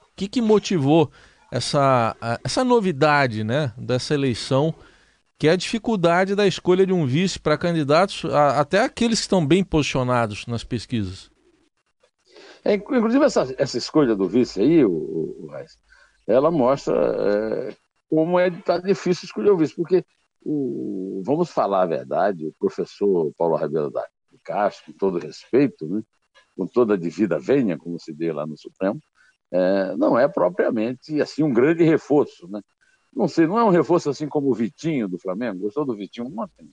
O 0.00 0.14
que, 0.14 0.28
que 0.28 0.42
motivou 0.42 1.10
essa, 1.50 2.16
essa 2.44 2.64
novidade 2.64 3.42
né, 3.42 3.72
dessa 3.76 4.14
eleição, 4.14 4.74
que 5.38 5.48
é 5.48 5.52
a 5.52 5.56
dificuldade 5.56 6.34
da 6.34 6.46
escolha 6.46 6.86
de 6.86 6.92
um 6.92 7.06
vice 7.06 7.38
para 7.38 7.58
candidatos, 7.58 8.24
a, 8.26 8.60
até 8.60 8.80
aqueles 8.84 9.20
que 9.20 9.24
estão 9.24 9.44
bem 9.44 9.64
posicionados 9.64 10.46
nas 10.46 10.62
pesquisas? 10.62 11.30
É, 12.64 12.74
inclusive, 12.74 13.24
essa, 13.24 13.54
essa 13.58 13.78
escolha 13.78 14.14
do 14.14 14.28
vice 14.28 14.60
aí, 14.60 14.84
o, 14.84 14.90
o, 14.90 15.50
ela 16.26 16.50
mostra 16.50 16.94
é, 16.94 17.74
como 18.12 18.38
é 18.38 18.50
tá 18.50 18.76
difícil 18.76 19.24
escolher 19.24 19.52
o 19.52 19.56
vice, 19.56 19.74
porque 19.74 20.04
o, 20.44 21.22
vamos 21.24 21.48
falar 21.48 21.84
a 21.84 21.86
verdade, 21.86 22.46
o 22.46 22.52
professor 22.58 23.32
Paulo 23.38 23.56
Rabelo 23.56 23.90
da 23.90 24.06
Castro, 24.44 24.92
com 24.92 24.98
todo 24.98 25.18
respeito, 25.18 25.88
né, 25.88 26.02
com 26.54 26.66
toda 26.66 26.92
a 26.92 26.98
devida 26.98 27.38
venha, 27.38 27.78
como 27.78 27.98
se 27.98 28.12
dê 28.12 28.30
lá 28.30 28.46
no 28.46 28.54
Supremo, 28.54 29.00
é, 29.50 29.96
não 29.96 30.18
é 30.18 30.28
propriamente 30.28 31.22
assim 31.22 31.42
um 31.42 31.54
grande 31.54 31.84
reforço, 31.84 32.46
né? 32.48 32.60
Não 33.14 33.26
sei, 33.26 33.46
não 33.46 33.58
é 33.58 33.64
um 33.64 33.70
reforço 33.70 34.10
assim 34.10 34.28
como 34.28 34.50
o 34.50 34.54
Vitinho 34.54 35.08
do 35.08 35.18
Flamengo. 35.18 35.60
Gostou 35.60 35.86
do 35.86 35.94
Vitinho 35.94 36.26
ontem? 36.38 36.70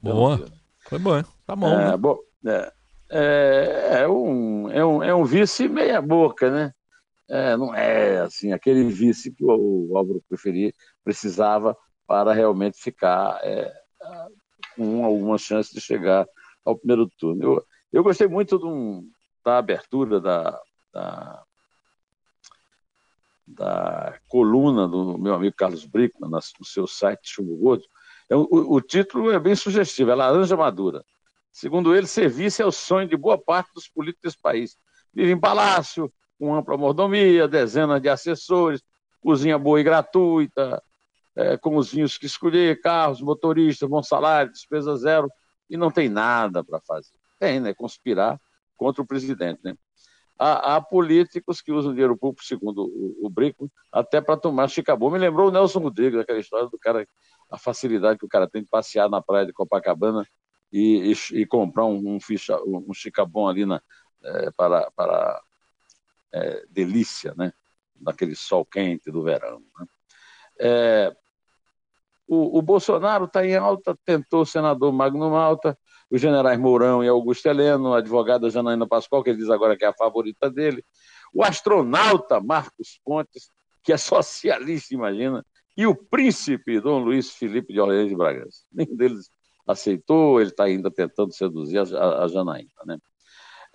Boa. 0.00 0.46
Foi 0.88 0.98
bom, 0.98 1.22
tá 1.46 1.54
bom. 1.54 1.68
É, 1.68 1.90
né? 1.90 1.96
bom 1.98 2.18
é, 3.10 4.02
é, 4.02 4.08
um, 4.08 4.70
é, 4.70 4.84
um, 4.84 5.02
é 5.02 5.14
um 5.14 5.24
vice 5.24 5.68
meia 5.68 6.00
boca, 6.00 6.50
né? 6.50 6.72
É, 7.32 7.56
não 7.56 7.74
é 7.74 8.20
assim 8.20 8.52
aquele 8.52 8.84
vice 8.84 9.32
que 9.32 9.42
o, 9.42 9.96
Álvaro 9.96 10.22
preferia, 10.28 10.70
precisava 11.02 11.74
para 12.06 12.30
realmente 12.34 12.78
ficar 12.78 13.40
é, 13.42 13.72
com 14.76 15.02
alguma 15.02 15.38
chance 15.38 15.72
de 15.72 15.80
chegar 15.80 16.28
ao 16.62 16.76
primeiro 16.76 17.08
turno. 17.18 17.42
Eu, 17.42 17.66
eu 17.90 18.02
gostei 18.02 18.28
muito 18.28 18.58
um, 18.68 19.10
da 19.42 19.56
abertura 19.56 20.20
da, 20.20 20.60
da, 20.92 21.42
da, 23.46 24.20
coluna 24.28 24.86
do 24.86 25.16
meu 25.16 25.32
amigo 25.32 25.56
Carlos 25.56 25.86
Brickman 25.86 26.30
no 26.30 26.66
seu 26.66 26.86
site 26.86 27.20
Chumbo 27.24 27.56
Gordo. 27.56 27.84
É, 28.28 28.36
o, 28.36 28.46
o, 28.50 28.78
título 28.82 29.30
é 29.30 29.38
bem 29.38 29.54
sugestivo, 29.54 30.10
é 30.10 30.14
Laranja 30.14 30.54
Madura. 30.54 31.02
Segundo 31.50 31.96
ele, 31.96 32.06
serviço 32.06 32.60
é 32.60 32.66
o 32.66 32.70
sonho 32.70 33.08
de 33.08 33.16
boa 33.16 33.38
parte 33.38 33.72
dos 33.72 33.88
políticos 33.88 34.32
desse 34.32 34.42
país. 34.42 34.76
Vive 35.14 35.32
em 35.32 35.40
palácio, 35.40 36.12
com 36.42 36.56
ampla 36.56 36.76
mordomia, 36.76 37.46
dezenas 37.46 38.02
de 38.02 38.08
assessores, 38.08 38.82
cozinha 39.20 39.56
boa 39.56 39.80
e 39.80 39.84
gratuita, 39.84 40.82
é, 41.36 41.56
com 41.56 41.76
os 41.76 41.92
vinhos 41.92 42.18
que 42.18 42.26
escolher, 42.26 42.80
carros, 42.80 43.22
motoristas, 43.22 43.88
bom 43.88 44.02
salário, 44.02 44.50
despesa 44.50 44.96
zero, 44.96 45.30
e 45.70 45.76
não 45.76 45.88
tem 45.88 46.08
nada 46.08 46.64
para 46.64 46.80
fazer. 46.80 47.12
Tem, 47.38 47.60
né? 47.60 47.72
Conspirar 47.72 48.40
contra 48.76 49.00
o 49.00 49.06
presidente, 49.06 49.60
né? 49.62 49.76
Há, 50.36 50.74
há, 50.74 50.80
políticos 50.80 51.62
que 51.62 51.70
usam 51.70 51.92
dinheiro 51.92 52.16
público, 52.16 52.44
segundo 52.44 52.86
o, 52.86 53.26
o 53.26 53.30
Brico, 53.30 53.70
até 53.92 54.20
para 54.20 54.36
tomar 54.36 54.66
chicabô. 54.66 55.10
Me 55.10 55.18
lembrou 55.18 55.46
o 55.46 55.52
Nelson 55.52 55.78
Rodrigues, 55.78 56.18
aquela 56.18 56.40
história 56.40 56.66
do 56.68 56.76
cara, 56.76 57.06
a 57.52 57.56
facilidade 57.56 58.18
que 58.18 58.26
o 58.26 58.28
cara 58.28 58.50
tem 58.50 58.62
de 58.62 58.68
passear 58.68 59.08
na 59.08 59.22
praia 59.22 59.46
de 59.46 59.52
Copacabana 59.52 60.26
e, 60.72 61.12
e, 61.12 61.42
e 61.42 61.46
comprar 61.46 61.84
um, 61.84 62.16
um, 62.16 62.20
ficha, 62.20 62.58
um 62.66 62.92
chicabom 62.92 63.46
ali 63.46 63.64
na, 63.64 63.80
é, 64.24 64.50
para, 64.50 64.90
para 64.90 65.40
é, 66.32 66.64
delícia, 66.70 67.34
né? 67.36 67.52
Naquele 68.00 68.34
sol 68.34 68.64
quente 68.64 69.10
do 69.10 69.22
verão. 69.22 69.62
Né? 69.78 69.86
É, 70.58 71.16
o, 72.26 72.58
o 72.58 72.62
Bolsonaro 72.62 73.26
está 73.26 73.46
em 73.46 73.54
alta, 73.56 73.96
tentou 74.04 74.42
o 74.42 74.46
senador 74.46 74.92
Magno 74.92 75.30
Malta, 75.30 75.78
os 76.10 76.20
generais 76.20 76.58
Mourão 76.58 77.02
e 77.02 77.08
Augusto 77.08 77.46
Heleno, 77.46 77.94
a 77.94 77.98
advogada 77.98 78.50
Janaína 78.50 78.86
Pascoal, 78.86 79.22
que 79.22 79.30
ele 79.30 79.38
diz 79.38 79.50
agora 79.50 79.76
que 79.76 79.84
é 79.84 79.88
a 79.88 79.94
favorita 79.94 80.50
dele, 80.50 80.84
o 81.32 81.42
astronauta 81.42 82.40
Marcos 82.40 83.00
Pontes, 83.04 83.50
que 83.82 83.92
é 83.92 83.96
socialista, 83.96 84.94
imagina, 84.94 85.44
e 85.76 85.86
o 85.86 85.94
príncipe 85.94 86.80
Dom 86.80 86.98
Luiz 86.98 87.30
Felipe 87.30 87.72
de 87.72 87.80
Orleans 87.80 88.08
de 88.08 88.16
Bragança. 88.16 88.64
Nenhum 88.70 88.96
deles 88.96 89.30
aceitou, 89.66 90.40
ele 90.40 90.50
está 90.50 90.64
ainda 90.64 90.90
tentando 90.90 91.32
seduzir 91.32 91.78
a, 91.78 92.24
a 92.24 92.28
Janaína. 92.28 92.70
Né? 92.84 92.98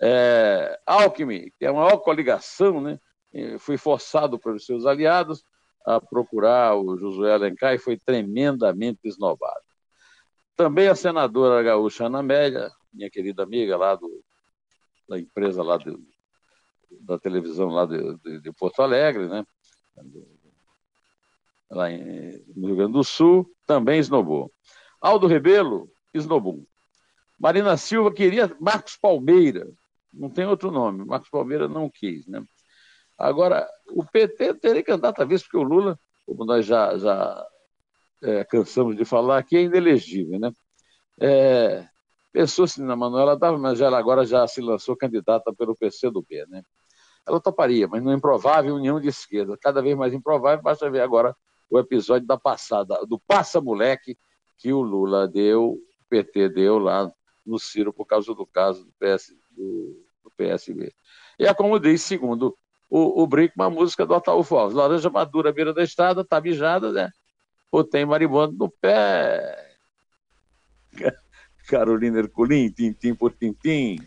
É, 0.00 0.78
Alckmin, 0.86 1.50
que 1.58 1.64
é 1.64 1.68
a 1.68 1.72
maior 1.72 1.98
coligação, 1.98 2.80
né? 2.80 2.98
foi 3.58 3.76
forçado 3.76 4.38
pelos 4.38 4.64
seus 4.64 4.86
aliados 4.86 5.44
a 5.84 6.00
procurar 6.00 6.76
o 6.76 6.96
Josué 6.96 7.32
Alencar 7.32 7.74
e 7.74 7.78
foi 7.78 7.96
tremendamente 7.96 9.00
esnobado. 9.04 9.62
Também 10.56 10.88
a 10.88 10.94
senadora 10.94 11.62
gaúcha 11.62 12.06
Ana 12.06 12.18
Amélia, 12.18 12.70
minha 12.92 13.10
querida 13.10 13.42
amiga 13.42 13.76
lá 13.76 13.94
do, 13.94 14.24
da 15.08 15.18
empresa 15.18 15.62
lá 15.62 15.76
do, 15.76 15.98
da 17.00 17.18
televisão 17.18 17.68
lá 17.68 17.86
de, 17.86 18.16
de, 18.18 18.40
de, 18.40 18.52
Porto 18.52 18.82
Alegre, 18.82 19.28
né? 19.28 19.44
lá 21.70 21.90
em, 21.90 22.42
no 22.56 22.66
Rio 22.66 22.76
Grande 22.76 22.92
do 22.92 23.04
Sul, 23.04 23.50
também 23.66 23.98
esnobou. 23.98 24.52
Aldo 25.00 25.26
Rebelo, 25.26 25.90
esnobou. 26.12 26.66
Marina 27.38 27.76
Silva 27.76 28.12
queria 28.12 28.54
Marcos 28.60 28.96
Palmeira, 28.96 29.68
não 30.18 30.30
tem 30.30 30.46
outro 30.46 30.70
nome, 30.70 31.04
Marcos 31.04 31.30
Palmeira 31.30 31.68
não 31.68 31.88
quis, 31.90 32.26
né? 32.26 32.42
Agora, 33.16 33.68
o 33.90 34.04
PT 34.04 34.54
teria 34.54 34.82
que 34.82 34.92
andar, 34.92 35.12
talvez, 35.12 35.42
porque 35.42 35.56
o 35.56 35.62
Lula, 35.62 35.98
como 36.26 36.44
nós 36.44 36.64
já, 36.64 36.96
já 36.98 37.46
é, 38.22 38.44
cansamos 38.44 38.96
de 38.96 39.04
falar, 39.04 39.38
aqui 39.38 39.56
é 39.56 39.62
inelegível, 39.62 40.38
né? 40.38 40.52
É, 41.20 41.88
Pensou-se 42.32 42.80
na 42.82 42.94
Manuela 42.94 43.36
Dávila, 43.36 43.60
mas 43.60 43.80
ela 43.80 43.98
agora 43.98 44.24
já 44.24 44.46
se 44.46 44.60
lançou 44.60 44.96
candidata 44.96 45.52
pelo 45.52 45.74
PCdoB, 45.74 46.46
né? 46.48 46.62
Ela 47.26 47.40
toparia, 47.40 47.88
mas 47.88 48.02
não 48.02 48.12
improvável 48.12 48.74
união 48.74 49.00
de 49.00 49.08
esquerda. 49.08 49.56
Cada 49.60 49.82
vez 49.82 49.96
mais 49.96 50.12
improvável, 50.12 50.62
basta 50.62 50.90
ver 50.90 51.00
agora 51.00 51.34
o 51.70 51.78
episódio 51.78 52.26
da 52.26 52.38
passada, 52.38 53.04
do 53.06 53.18
passa-moleque 53.18 54.16
que 54.56 54.72
o 54.72 54.80
Lula 54.80 55.26
deu, 55.26 55.72
o 55.72 55.80
PT 56.08 56.50
deu 56.50 56.78
lá 56.78 57.10
no 57.44 57.58
Ciro 57.58 57.92
por 57.92 58.06
causa 58.06 58.34
do 58.34 58.46
caso 58.46 58.84
do, 58.84 58.92
PS, 58.98 59.34
do 59.50 60.06
PSB. 60.38 60.92
E 61.38 61.46
é 61.46 61.52
como 61.52 61.78
diz, 61.78 62.02
segundo 62.02 62.56
o, 62.88 63.22
o 63.22 63.28
uma 63.56 63.68
música 63.68 64.06
do 64.06 64.14
Ataúfo 64.14 64.56
Alves. 64.56 64.76
Laranja 64.76 65.10
madura 65.10 65.50
à 65.50 65.52
beira 65.52 65.74
da 65.74 65.82
estrada, 65.82 66.24
tá 66.24 66.40
mijada, 66.40 66.92
né? 66.92 67.10
Ou 67.70 67.84
tem 67.84 68.06
maribondo 68.06 68.56
no 68.56 68.70
pé. 68.70 69.76
Carolina 71.68 72.20
Herculin, 72.20 72.70
tintim 72.70 73.14
por 73.14 73.32
tintim. 73.32 73.98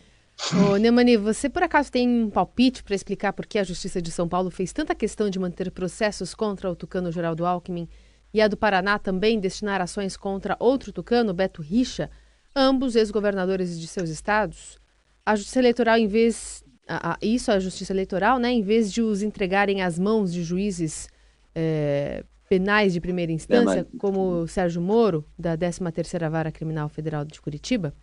Ô, 0.67 0.75
Neumani, 0.77 1.17
você 1.17 1.47
por 1.47 1.61
acaso 1.61 1.91
tem 1.91 2.09
um 2.09 2.29
palpite 2.29 2.83
para 2.83 2.95
explicar 2.95 3.31
por 3.31 3.45
que 3.45 3.59
a 3.59 3.63
Justiça 3.63 4.01
de 4.01 4.11
São 4.11 4.27
Paulo 4.27 4.49
fez 4.49 4.73
tanta 4.73 4.95
questão 4.95 5.29
de 5.29 5.37
manter 5.37 5.69
processos 5.69 6.33
contra 6.33 6.71
o 6.71 6.75
tucano 6.75 7.11
Geraldo 7.11 7.45
Alckmin 7.45 7.87
e 8.33 8.41
a 8.41 8.47
do 8.47 8.57
Paraná 8.57 8.97
também 8.97 9.39
destinar 9.39 9.81
ações 9.81 10.17
contra 10.17 10.57
outro 10.59 10.91
tucano, 10.91 11.33
Beto 11.33 11.61
Richa, 11.61 12.09
ambos 12.55 12.95
ex-governadores 12.95 13.79
de 13.79 13.87
seus 13.87 14.09
estados? 14.09 14.80
A 15.25 15.35
Justiça 15.35 15.59
Eleitoral, 15.59 15.97
em 15.97 16.07
vez 16.07 16.63
a, 16.87 17.13
a, 17.13 17.17
isso 17.21 17.51
a 17.51 17.59
Justiça 17.59 17.93
Eleitoral, 17.93 18.37
né, 18.39 18.51
em 18.51 18.61
vez 18.61 18.91
de 18.91 19.01
os 19.01 19.23
entregarem 19.23 19.81
às 19.81 19.97
mãos 19.97 20.33
de 20.33 20.43
juízes 20.43 21.07
é, 21.55 22.25
penais 22.49 22.91
de 22.91 22.99
primeira 22.99 23.31
instância, 23.31 23.87
como 23.97 24.45
Sérgio 24.47 24.81
Moro, 24.81 25.25
da 25.39 25.57
13ª 25.57 26.29
Vara 26.29 26.51
Criminal 26.51 26.89
Federal 26.89 27.23
de 27.23 27.39
Curitiba? 27.39 27.93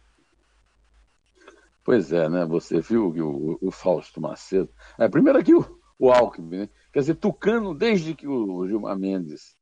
Pois 1.84 2.12
é, 2.12 2.28
né? 2.28 2.46
Você 2.46 2.80
viu 2.80 3.08
o, 3.08 3.58
o 3.60 3.70
Fausto 3.70 4.20
Macedo. 4.20 4.70
É, 4.98 5.08
primeiro 5.08 5.38
aqui 5.38 5.54
o, 5.54 5.64
o 5.98 6.10
Alckmin, 6.10 6.58
né? 6.58 6.68
Quer 6.92 7.00
dizer, 7.00 7.14
Tucano, 7.16 7.74
desde 7.74 8.14
que 8.14 8.26
o 8.26 8.66
Gilmar 8.66 8.98
Mendes 8.98 9.56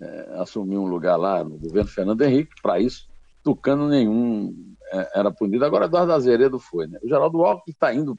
é, 0.00 0.34
assumiu 0.38 0.82
um 0.82 0.88
lugar 0.88 1.16
lá 1.16 1.44
no 1.44 1.58
governo 1.58 1.90
Fernando 1.90 2.22
Henrique, 2.22 2.52
para 2.62 2.80
isso, 2.80 3.09
Tucano 3.42 3.88
nenhum 3.88 4.74
é, 4.92 5.18
era 5.20 5.30
punido. 5.30 5.64
Agora 5.64 5.86
Eduardo 5.86 6.12
Azeredo 6.12 6.58
foi, 6.58 6.86
né? 6.86 6.98
O 7.02 7.08
Geraldo 7.08 7.44
Alckmin 7.44 7.72
está 7.72 7.92
indo 7.94 8.18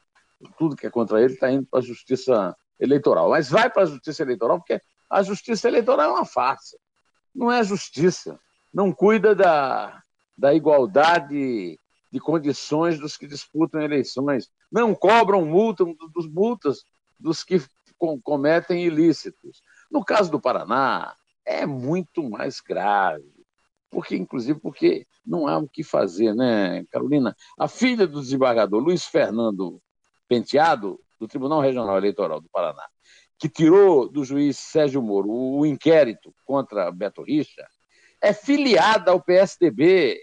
tudo 0.58 0.76
que 0.76 0.86
é 0.86 0.90
contra 0.90 1.22
ele 1.22 1.34
está 1.34 1.50
indo 1.50 1.66
para 1.66 1.78
a 1.78 1.82
justiça 1.82 2.56
eleitoral. 2.80 3.30
Mas 3.30 3.48
vai 3.48 3.70
para 3.70 3.82
a 3.82 3.86
justiça 3.86 4.22
eleitoral 4.22 4.58
porque 4.58 4.80
a 5.08 5.22
justiça 5.22 5.68
eleitoral 5.68 6.10
é 6.10 6.12
uma 6.12 6.24
farsa. 6.24 6.76
Não 7.34 7.50
é 7.50 7.62
justiça. 7.62 8.38
Não 8.72 8.92
cuida 8.92 9.34
da, 9.34 10.02
da 10.36 10.54
igualdade 10.54 11.78
de 12.10 12.20
condições 12.20 12.98
dos 12.98 13.16
que 13.16 13.26
disputam 13.26 13.80
eleições. 13.80 14.50
Não 14.70 14.94
cobram 14.94 15.44
multa 15.44 15.84
dos 16.14 16.28
multas 16.28 16.82
dos 17.18 17.44
que 17.44 17.62
cometem 18.22 18.84
ilícitos. 18.84 19.62
No 19.90 20.04
caso 20.04 20.30
do 20.30 20.40
Paraná, 20.40 21.14
é 21.44 21.64
muito 21.66 22.28
mais 22.28 22.60
grave. 22.60 23.41
Porque, 23.92 24.16
inclusive, 24.16 24.58
porque 24.58 25.06
não 25.24 25.46
há 25.46 25.58
o 25.58 25.68
que 25.68 25.84
fazer, 25.84 26.34
né, 26.34 26.82
Carolina? 26.90 27.36
A 27.58 27.68
filha 27.68 28.06
do 28.06 28.22
desembargador 28.22 28.82
Luiz 28.82 29.04
Fernando 29.04 29.82
Penteado, 30.26 30.98
do 31.20 31.28
Tribunal 31.28 31.60
Regional 31.60 31.98
Eleitoral 31.98 32.40
do 32.40 32.48
Paraná, 32.48 32.88
que 33.38 33.50
tirou 33.50 34.08
do 34.08 34.24
juiz 34.24 34.56
Sérgio 34.56 35.02
Moro 35.02 35.28
o 35.30 35.66
inquérito 35.66 36.34
contra 36.42 36.90
Beto 36.90 37.22
Richa, 37.22 37.66
é 38.18 38.32
filiada 38.32 39.10
ao 39.10 39.22
PSDB, 39.22 40.18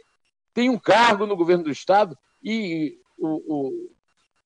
tem 0.51 0.67
um 0.67 0.79
cargo 0.79 1.27
no 1.27 1.37
governo 1.37 1.65
do 1.65 1.71
Estado 1.71 2.17
e 2.43 2.97
o, 3.19 3.27
o, 3.27 3.91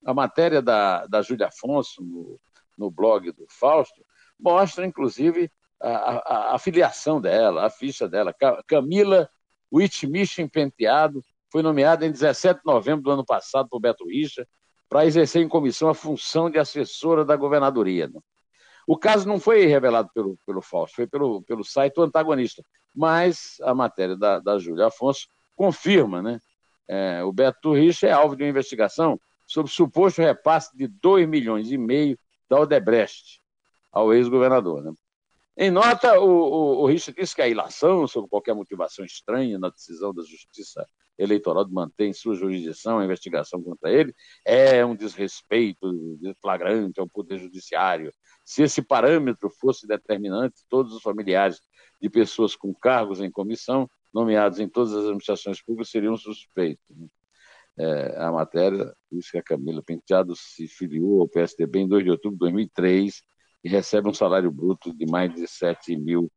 a 0.05 0.13
matéria 0.13 0.61
da, 0.61 1.07
da 1.07 1.21
Júlia 1.21 1.47
Afonso 1.47 2.03
no, 2.03 2.39
no 2.77 2.91
blog 2.91 3.31
do 3.31 3.45
Fausto 3.47 4.05
mostra, 4.37 4.85
inclusive, 4.85 5.49
a, 5.83 5.89
a, 5.89 6.55
a, 6.55 6.59
filiação 6.59 7.19
dela, 7.19 7.65
a 7.65 7.69
ficha 7.69 8.07
dela. 8.07 8.33
Camila 8.67 9.29
Wittmischen 9.71 10.47
Penteado 10.47 11.23
foi 11.51 11.61
nomeada 11.61 12.05
em 12.05 12.11
17 12.11 12.61
de 12.61 12.65
novembro 12.65 13.03
do 13.03 13.11
ano 13.11 13.25
passado 13.25 13.67
por 13.69 13.79
Beto 13.79 14.07
Richa 14.07 14.47
para 14.87 15.05
exercer 15.05 15.41
em 15.41 15.49
comissão 15.49 15.89
a 15.89 15.93
função 15.93 16.49
de 16.49 16.57
assessora 16.57 17.25
da 17.25 17.35
governadoria. 17.35 18.07
Né? 18.07 18.19
O 18.87 18.97
caso 18.97 19.27
não 19.27 19.39
foi 19.39 19.65
revelado 19.65 20.09
pelo, 20.13 20.37
pelo 20.45 20.61
Fausto, 20.61 20.95
foi 20.95 21.07
pelo, 21.07 21.41
pelo 21.43 21.63
site 21.63 21.95
do 21.95 22.03
antagonista, 22.03 22.63
mas 22.95 23.57
a 23.61 23.73
matéria 23.73 24.15
da, 24.15 24.39
da 24.39 24.57
Júlia 24.57 24.87
Afonso 24.87 25.27
confirma, 25.55 26.21
né? 26.21 26.39
É, 26.87 27.23
o 27.23 27.31
Beto 27.31 27.73
Richa 27.73 28.07
é 28.07 28.11
alvo 28.11 28.35
de 28.35 28.43
uma 28.43 28.49
investigação 28.49 29.19
sobre 29.45 29.71
suposto 29.71 30.21
repasse 30.21 30.75
de 30.75 30.87
2 30.87 31.27
milhões 31.27 31.71
e 31.71 31.77
meio 31.77 32.19
da 32.49 32.59
Odebrecht 32.59 33.41
ao 33.91 34.13
ex-governador. 34.13 34.83
Né? 34.83 34.93
Em 35.55 35.69
nota, 35.69 36.19
o, 36.19 36.27
o, 36.27 36.81
o 36.81 36.85
Richard 36.87 37.19
disse 37.19 37.35
que 37.35 37.41
a 37.41 37.47
ilação, 37.47 38.07
sob 38.07 38.27
qualquer 38.27 38.55
motivação 38.55 39.05
estranha 39.05 39.59
na 39.59 39.69
decisão 39.69 40.13
da 40.13 40.23
Justiça 40.23 40.85
Eleitoral 41.15 41.63
de 41.63 41.71
manter 41.71 42.05
em 42.05 42.13
sua 42.13 42.33
jurisdição 42.33 42.97
a 42.97 43.05
investigação 43.05 43.61
contra 43.61 43.91
ele, 43.91 44.15
é 44.43 44.83
um 44.83 44.95
desrespeito 44.95 45.87
flagrante 46.41 46.99
ao 46.99 47.07
Poder 47.07 47.37
Judiciário. 47.37 48.11
Se 48.43 48.63
esse 48.63 48.81
parâmetro 48.81 49.47
fosse 49.61 49.85
determinante, 49.85 50.63
todos 50.67 50.91
os 50.91 51.03
familiares 51.03 51.61
de 52.01 52.09
pessoas 52.09 52.55
com 52.55 52.73
cargos 52.73 53.21
em 53.21 53.29
comissão, 53.29 53.87
nomeados 54.11 54.59
em 54.59 54.67
todas 54.67 54.91
as 54.93 55.03
administrações 55.03 55.61
públicas, 55.61 55.91
seriam 55.91 56.17
suspeitos. 56.17 56.83
É, 57.77 58.15
a 58.17 58.31
matéria, 58.31 58.91
isso 59.11 59.31
que 59.31 59.37
a 59.37 59.43
Camila 59.43 59.83
Penteado 59.83 60.35
se 60.35 60.67
filiou 60.67 61.21
ao 61.21 61.27
PSDB 61.27 61.79
em 61.79 61.87
2 61.87 62.03
de 62.03 62.09
outubro 62.09 62.37
de 62.37 62.39
2003 62.39 63.21
e 63.63 63.69
recebe 63.69 64.09
um 64.09 64.13
salário 64.13 64.51
bruto 64.51 64.93
de 64.93 65.05
mais 65.05 65.33
de 65.33 65.47
7 65.47 65.95
mil 65.95 66.31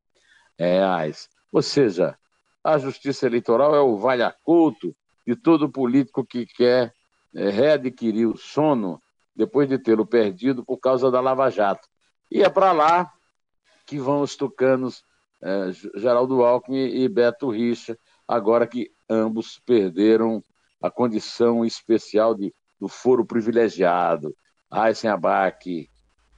reais. 0.58 1.28
Ou 1.52 1.62
seja, 1.62 2.16
a 2.62 2.78
justiça 2.78 3.26
eleitoral 3.26 3.74
é 3.74 3.80
o 3.80 3.96
valha-couto 3.96 4.94
de 5.26 5.34
todo 5.34 5.70
político 5.70 6.24
que 6.24 6.46
quer 6.46 6.92
é, 7.34 7.50
readquirir 7.50 8.28
o 8.28 8.36
sono 8.36 9.00
depois 9.34 9.68
de 9.68 9.78
tê-lo 9.78 10.06
perdido 10.06 10.64
por 10.64 10.78
causa 10.78 11.10
da 11.10 11.20
Lava 11.20 11.50
Jato. 11.50 11.86
E 12.30 12.42
é 12.42 12.48
para 12.48 12.72
lá 12.72 13.12
que 13.86 13.98
vão 13.98 14.20
os 14.20 14.36
tucanos 14.36 15.04
é, 15.42 15.70
Geraldo 15.96 16.42
Alckmin 16.42 16.86
e 16.86 17.08
Beto 17.08 17.50
Richa, 17.50 17.98
agora 18.26 18.66
que 18.66 18.90
ambos 19.08 19.60
perderam 19.64 20.42
a 20.80 20.90
condição 20.90 21.64
especial 21.64 22.34
de, 22.34 22.54
do 22.80 22.88
foro 22.88 23.24
privilegiado. 23.24 24.34
Aysen 24.70 25.10
Abac, 25.10 25.88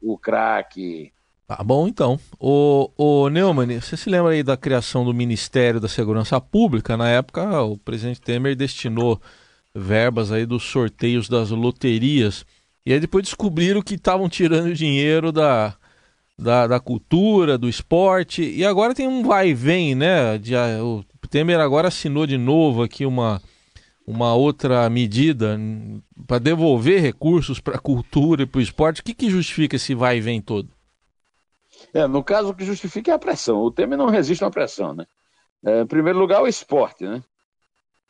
o 0.01 0.17
craque. 0.19 1.13
Tá 1.47 1.63
bom, 1.65 1.89
então. 1.89 2.21
O, 2.39 2.91
o 2.97 3.29
Neumann, 3.31 3.81
você 3.81 3.97
se 3.97 4.11
lembra 4.11 4.33
aí 4.33 4.43
da 4.43 4.57
criação 4.57 5.05
do 5.05 5.15
Ministério 5.15 5.81
da 5.81 5.89
Segurança 5.89 6.39
Pública? 6.41 6.97
Na 6.97 7.09
época, 7.09 7.63
o 7.63 7.79
presidente 7.79 8.21
Temer 8.21 8.55
destinou 8.55 9.21
verbas 9.75 10.31
aí 10.31 10.45
dos 10.45 10.63
sorteios 10.65 11.29
das 11.29 11.51
loterias. 11.51 12.45
E 12.85 12.93
aí 12.93 13.01
depois 13.01 13.25
descobriram 13.25 13.81
que 13.81 13.95
estavam 13.95 14.29
tirando 14.29 14.75
dinheiro 14.75 15.33
da, 15.33 15.75
da, 16.39 16.67
da, 16.67 16.81
cultura, 16.81 17.57
do 17.57 17.69
esporte. 17.69 18.43
E 18.43 18.65
agora 18.65 18.95
tem 18.95 19.09
um 19.09 19.23
vai 19.23 19.49
e 19.49 19.55
vem, 19.55 19.95
né? 19.95 20.37
De, 20.37 20.55
o 20.83 21.03
Temer 21.31 21.61
agora 21.61 21.89
assinou 21.89 22.27
de 22.27 22.37
novo 22.37 22.83
aqui 22.83 23.07
uma, 23.07 23.41
uma 24.09 24.35
outra 24.35 24.89
medida 24.89 25.61
para 26.27 26.39
devolver 26.39 26.99
recursos 26.99 27.61
para 27.61 27.77
a 27.77 27.81
cultura 27.81 28.43
e 28.43 28.47
para 28.47 28.59
o 28.59 28.63
esporte, 28.63 29.03
o 29.03 29.05
que, 29.05 29.13
que 29.13 29.29
justifica 29.29 29.77
esse 29.77 29.95
vai 29.95 30.17
e 30.17 30.21
vem 30.23 30.41
todo? 30.41 30.71
É, 31.93 32.07
no 32.07 32.25
caso, 32.25 32.49
o 32.49 32.55
que 32.55 32.65
justifica 32.65 33.11
é 33.11 33.15
a 33.15 33.19
pressão. 33.19 33.59
O 33.59 33.71
Temer 33.71 33.99
não 33.99 34.07
resiste 34.07 34.43
à 34.43 34.51
pressão, 34.51 34.95
né? 34.95 35.05
É, 35.63 35.83
em 35.83 35.87
primeiro 35.87 36.19
lugar, 36.19 36.43
o 36.43 36.49
esporte, 36.49 37.05
né? 37.07 37.23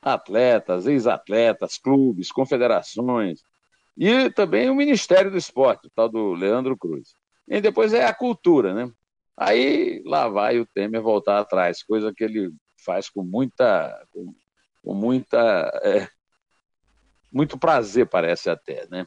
Atletas, 0.00 0.86
ex-atletas, 0.86 1.76
clubes, 1.78 2.30
confederações. 2.30 3.40
E 3.96 4.30
também 4.30 4.70
o 4.70 4.76
Ministério 4.76 5.32
do 5.32 5.36
Esporte, 5.36 5.88
o 5.88 5.90
tal 5.90 6.08
do 6.08 6.32
Leandro 6.32 6.76
Cruz. 6.76 7.14
E 7.48 7.60
depois 7.60 7.92
é 7.92 8.06
a 8.06 8.14
cultura, 8.14 8.72
né? 8.72 8.88
Aí 9.36 10.00
lá 10.06 10.28
vai 10.28 10.60
o 10.60 10.66
Temer 10.66 11.02
voltar 11.02 11.40
atrás, 11.40 11.82
coisa 11.82 12.14
que 12.14 12.22
ele 12.22 12.52
faz 12.84 13.10
com 13.10 13.24
muita, 13.24 14.00
com 14.82 14.94
muita, 14.94 15.38
é, 15.82 16.08
muito 17.32 17.58
prazer, 17.58 18.06
parece 18.08 18.50
até. 18.50 18.87
Né? 18.88 19.06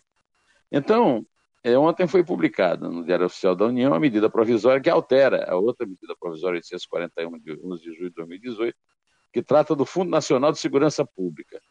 Então, 0.72 1.26
é, 1.64 1.78
ontem 1.78 2.08
foi 2.08 2.24
publicada 2.24 2.90
no 2.90 3.06
Diário 3.06 3.26
Oficial 3.26 3.56
da 3.56 3.66
União 3.66 3.94
a 3.94 4.00
medida 4.00 4.30
provisória 4.30 4.82
que 4.82 4.90
altera 4.90 5.46
a 5.50 5.56
outra 5.56 5.86
medida 5.86 6.16
provisória 6.20 6.58
841 6.58 7.40
de 7.40 7.60
11 7.64 7.84
de 7.84 7.94
julho 7.94 8.10
de 8.10 8.16
2018, 8.16 8.78
que 9.32 9.44
trata 9.44 9.76
do 9.76 9.86
Fundo 9.86 10.10
Nacional 10.10 10.52
de 10.52 10.60
Segurança 10.60 11.06
Pública. 11.06 11.62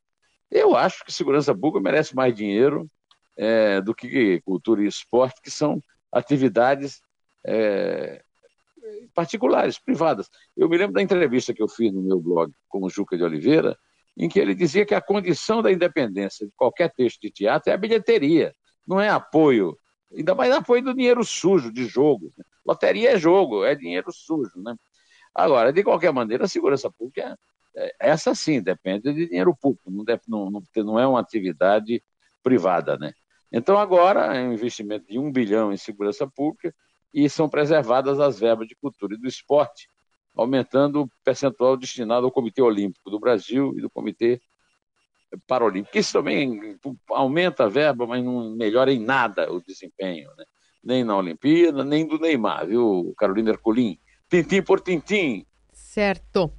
Eu 0.51 0.77
acho 0.77 1.05
que 1.05 1.13
segurança 1.13 1.55
pública 1.55 1.81
merece 1.81 2.15
mais 2.15 2.35
dinheiro 2.35 2.91
é, 3.37 3.81
do 3.81 3.95
que 3.95 4.41
cultura 4.43 4.83
e 4.83 4.87
esporte, 4.87 5.41
que 5.43 5.51
são 5.51 5.83
atividades 6.13 7.01
é, 7.47 8.23
particulares, 9.15 9.79
privadas. 9.79 10.29
Eu 10.57 10.69
me 10.69 10.77
lembro 10.77 10.95
da 10.95 11.03
entrevista 11.03 11.55
que 11.55 11.63
eu 11.63 11.69
fiz 11.69 11.93
no 11.93 12.03
meu 12.03 12.21
blog 12.21 12.53
com 12.69 12.85
o 12.85 12.91
Juca 12.91 13.17
de 13.17 13.23
Oliveira, 13.23 13.79
em 14.17 14.29
que 14.29 14.39
ele 14.39 14.55
dizia 14.55 14.85
que 14.85 14.95
a 14.95 15.01
condição 15.01 15.63
da 15.63 15.73
independência 15.73 16.47
de 16.47 16.53
qualquer 16.57 16.93
texto 16.93 17.21
de 17.21 17.31
teatro 17.31 17.71
é 17.71 17.75
a 17.75 17.79
bilheteria, 17.79 18.55
não 18.87 19.01
é 19.01 19.09
apoio, 19.09 19.77
ainda 20.15 20.35
mais 20.35 20.53
apoio 20.53 20.83
do 20.83 20.95
dinheiro 20.95 21.25
sujo 21.25 21.73
de 21.73 21.87
jogo. 21.87 22.33
Né? 22.37 22.45
Loteria 22.67 23.13
é 23.13 23.19
jogo, 23.19 23.65
é 23.65 23.75
dinheiro 23.75 24.13
sujo. 24.13 24.53
Né? 24.57 24.75
Agora, 25.35 25.73
de 25.73 25.83
qualquer 25.83 26.13
maneira, 26.13 26.45
a 26.45 26.49
segurança 26.49 26.91
pública, 26.91 27.39
é, 27.77 27.95
essa 28.01 28.35
sim, 28.35 28.61
depende 28.61 29.13
de 29.13 29.29
dinheiro 29.29 29.57
público, 29.57 29.91
não, 29.91 30.05
deve, 30.05 30.23
não, 30.29 30.51
não, 30.51 30.63
não 30.77 30.99
é 30.99 31.07
uma 31.07 31.21
atividade 31.21 32.03
privada. 32.43 32.97
Né? 32.99 33.13
Então, 33.53 33.79
agora, 33.79 34.37
é 34.37 34.43
um 34.43 34.53
investimento 34.53 35.07
de 35.07 35.19
um 35.19 35.31
bilhão 35.31 35.73
em 35.73 35.77
segurança 35.77 36.27
pública 36.27 36.75
e 37.13 37.29
são 37.29 37.49
preservadas 37.49 38.21
as 38.21 38.39
verbas 38.39 38.69
de 38.69 38.77
cultura 38.77 39.15
e 39.15 39.19
do 39.19 39.27
esporte, 39.27 39.89
aumentando 40.41 41.03
o 41.03 41.11
percentual 41.25 41.77
destinado 41.77 42.27
ao 42.27 42.33
Comitê 42.33 42.63
Olímpico 42.63 43.11
do 43.11 43.21
Brasil 43.21 43.75
e 43.77 43.81
do 43.81 43.91
Comitê 43.91 44.41
Paralímpico. 45.47 45.97
Isso 45.97 46.13
também 46.13 46.79
aumenta 47.11 47.65
a 47.65 47.69
verba, 47.69 48.07
mas 48.07 48.25
não 48.25 48.57
melhora 48.57 48.93
em 48.93 48.99
nada 48.99 49.53
o 49.53 49.61
desempenho, 49.61 50.31
né? 50.37 50.45
nem 50.83 51.05
na 51.05 51.17
Olimpíada, 51.17 51.85
nem 51.85 52.07
do 52.07 52.19
Neymar, 52.19 52.67
viu, 52.67 53.13
Carolina 53.17 53.51
Ercolim? 53.51 53.99
Tintim 54.31 54.63
por 54.63 54.81
tintim. 54.81 55.45
Certo. 55.73 56.51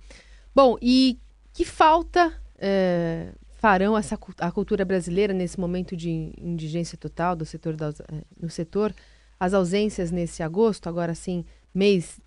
Bom, 0.54 0.78
e 0.82 1.20
que 1.54 1.66
falta 1.66 2.40
é, 2.58 3.34
farão 3.56 3.98
essa, 3.98 4.18
a 4.40 4.52
cultura 4.52 4.86
brasileira 4.86 5.34
nesse 5.34 5.60
momento 5.60 5.96
de 5.96 6.34
indigência 6.38 6.98
total 6.98 7.36
do 7.36 7.46
setor 7.46 7.76
da, 7.76 7.90
eh, 7.90 8.24
no 8.40 8.50
setor? 8.50 8.94
As 9.40 9.54
ausências 9.54 10.12
nesse 10.12 10.44
agosto, 10.44 10.88
agora 10.88 11.16
sim, 11.16 11.44
mês 11.74 12.20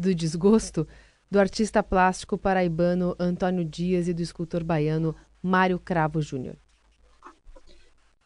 do 0.00 0.14
desgosto 0.14 0.86
do 1.30 1.38
artista 1.38 1.82
plástico 1.82 2.36
paraibano 2.36 3.14
Antônio 3.18 3.64
Dias 3.64 4.08
e 4.08 4.14
do 4.14 4.22
escultor 4.22 4.64
baiano 4.64 5.14
Mário 5.42 5.78
Cravo 5.78 6.20
Júnior. 6.20 6.56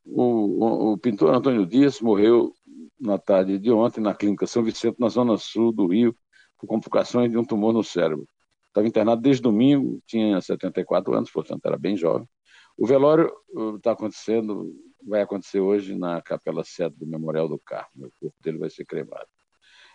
O, 0.07 0.23
o, 0.23 0.93
o, 0.93 0.99
pintor 0.99 1.35
Antônio 1.35 1.67
Dias 1.67 2.01
morreu 2.01 2.55
na 3.01 3.19
tarde 3.19 3.59
de 3.59 3.71
ontem 3.71 4.01
na 4.01 4.15
clínica 4.15 4.47
São 4.47 4.63
Vicente, 4.63 4.97
na 4.99 5.09
zona 5.09 5.37
sul 5.37 5.73
do 5.73 5.87
Rio, 5.87 6.17
por 6.59 6.67
complicações 6.67 7.31
de 7.31 7.37
um 7.37 7.45
tumor 7.45 7.73
no 7.73 7.83
cérebro. 7.83 8.27
Estava 8.69 8.87
internado 8.87 9.21
desde 9.23 9.43
domingo, 9.43 10.03
tinha 10.07 10.41
74 10.41 11.15
anos, 11.15 11.31
portanto 11.31 11.65
era 11.65 11.79
bem 11.79 11.97
jovem. 11.97 12.29
O 12.77 12.87
velório 12.87 13.33
está 13.77 13.91
uh, 13.91 13.93
acontecendo, 13.93 14.75
vai 15.07 15.23
acontecer 15.23 15.61
hoje 15.61 15.97
na 15.97 16.21
Capela 16.21 16.65
7 16.65 16.97
do 16.97 17.07
Memorial 17.07 17.49
do 17.49 17.59
Carmo. 17.59 18.07
O 18.07 18.11
corpo 18.21 18.37
dele 18.43 18.59
vai 18.59 18.69
ser 18.69 18.85
cremado. 18.85 19.29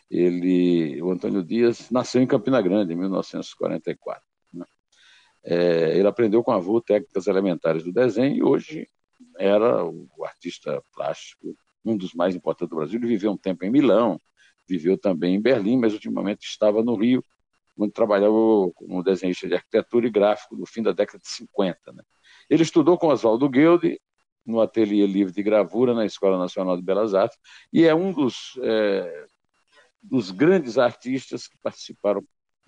Ele, 0.10 1.02
o 1.02 1.12
Antônio 1.12 1.44
Dias 1.44 1.90
nasceu 1.92 2.22
em 2.22 2.28
Campina 2.28 2.62
Grande, 2.62 2.94
em 2.94 2.96
1944. 2.96 4.24
Né? 4.54 4.66
É, 5.44 5.98
ele 5.98 6.08
aprendeu 6.08 6.44
com 6.44 6.52
a 6.52 6.56
avô 6.56 6.82
técnicas 6.82 7.28
elementares 7.28 7.84
do 7.84 7.94
desenho 7.94 8.36
e 8.36 8.44
hoje 8.44 8.88
era 9.38 9.86
o 9.86 10.26
artista 10.26 10.82
plástico, 10.94 11.56
um 11.86 11.96
dos 11.96 12.14
mais 12.14 12.36
importantes 12.36 12.70
do 12.70 12.76
Brasil. 12.76 13.00
Ele 13.00 13.08
viveu 13.08 13.32
um 13.32 13.38
tempo 13.38 13.64
em 13.66 13.70
Milão, 13.70 14.20
viveu 14.68 14.98
também 14.98 15.36
em 15.36 15.42
Berlim, 15.42 15.78
mas 15.78 15.94
ultimamente 15.94 16.46
estava 16.46 16.84
no 16.84 16.96
Rio, 16.96 17.24
onde 17.78 17.94
trabalhava 17.94 18.34
como 18.76 19.04
desenhista 19.04 19.48
de 19.48 19.56
arquitetura 19.56 20.08
e 20.08 20.12
gráfico 20.12 20.56
no 20.56 20.66
fim 20.66 20.82
da 20.82 20.92
década 20.92 21.20
de 21.20 21.30
50. 21.30 21.94
Né? 21.94 22.04
Ele 22.50 22.64
estudou 22.64 22.98
com 22.98 23.08
Oswaldo 23.08 23.48
Guilde 23.48 24.00
no 24.46 24.60
Ateliê 24.60 25.06
Livre 25.06 25.34
de 25.34 25.44
Gravura 25.44 25.94
na 25.94 26.06
Escola 26.06 26.38
Nacional 26.38 26.76
de 26.76 26.84
Belas 26.84 27.14
Artes 27.14 27.38
e 27.72 27.86
é 27.86 27.94
um 27.94 28.12
dos 28.12 28.60
é, 28.62 29.26
dos 30.02 30.32
grandes 30.32 30.78
artistas 30.78 31.48
que 31.48 31.58
participaram 31.58 32.24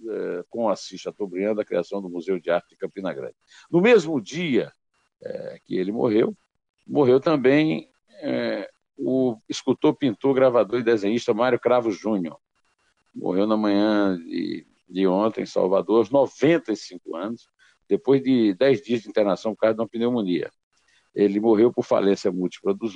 é, 0.09 0.43
com 0.49 0.69
Assis 0.69 1.01
Chateaubriand 1.01 1.55
da 1.55 1.65
criação 1.65 2.01
do 2.01 2.09
Museu 2.09 2.39
de 2.39 2.49
Arte 2.49 2.69
de 2.69 2.77
Campina 2.77 3.13
Grande. 3.13 3.35
No 3.69 3.81
mesmo 3.81 4.19
dia 4.19 4.71
é, 5.21 5.59
que 5.63 5.77
ele 5.77 5.91
morreu, 5.91 6.35
morreu 6.87 7.19
também 7.19 7.89
é, 8.21 8.69
o 8.97 9.37
escultor, 9.47 9.95
pintor, 9.95 10.33
gravador 10.33 10.79
e 10.79 10.83
desenhista 10.83 11.33
Mário 11.33 11.59
Cravo 11.59 11.91
Júnior. 11.91 12.37
Morreu 13.13 13.45
na 13.45 13.57
manhã 13.57 14.17
de, 14.17 14.65
de 14.89 15.07
ontem 15.07 15.41
em 15.43 15.45
Salvador, 15.45 15.97
aos 15.97 16.09
95 16.09 17.15
anos, 17.15 17.47
depois 17.87 18.21
de 18.21 18.53
10 18.53 18.81
dias 18.81 19.01
de 19.01 19.09
internação 19.09 19.53
por 19.53 19.61
causa 19.61 19.75
de 19.75 19.81
uma 19.81 19.87
pneumonia. 19.87 20.49
Ele 21.13 21.39
morreu 21.39 21.73
por 21.73 21.83
falência 21.83 22.31
múltipla 22.31 22.73
dos, 22.73 22.93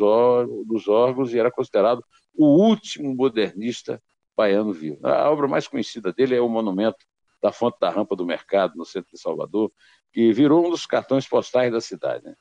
dos 0.65 0.87
órgãos 0.87 1.33
e 1.33 1.39
era 1.39 1.51
considerado 1.51 2.03
o 2.33 2.45
último 2.45 3.13
modernista 3.13 4.01
baiano 4.35 4.73
vivo. 4.73 4.99
A 5.05 5.29
obra 5.29 5.47
mais 5.47 5.67
conhecida 5.67 6.11
dele 6.11 6.35
é 6.35 6.41
o 6.41 6.49
monumento 6.49 7.05
da 7.41 7.51
Fonte 7.51 7.77
da 7.79 7.89
Rampa 7.89 8.15
do 8.15 8.25
Mercado, 8.25 8.75
no 8.75 8.85
centro 8.85 9.11
de 9.11 9.19
Salvador, 9.19 9.71
que 10.11 10.31
virou 10.33 10.65
um 10.65 10.69
dos 10.69 10.85
cartões 10.85 11.27
postais 11.27 11.71
da 11.71 11.81
cidade. 11.81 12.25
Né? 12.25 12.35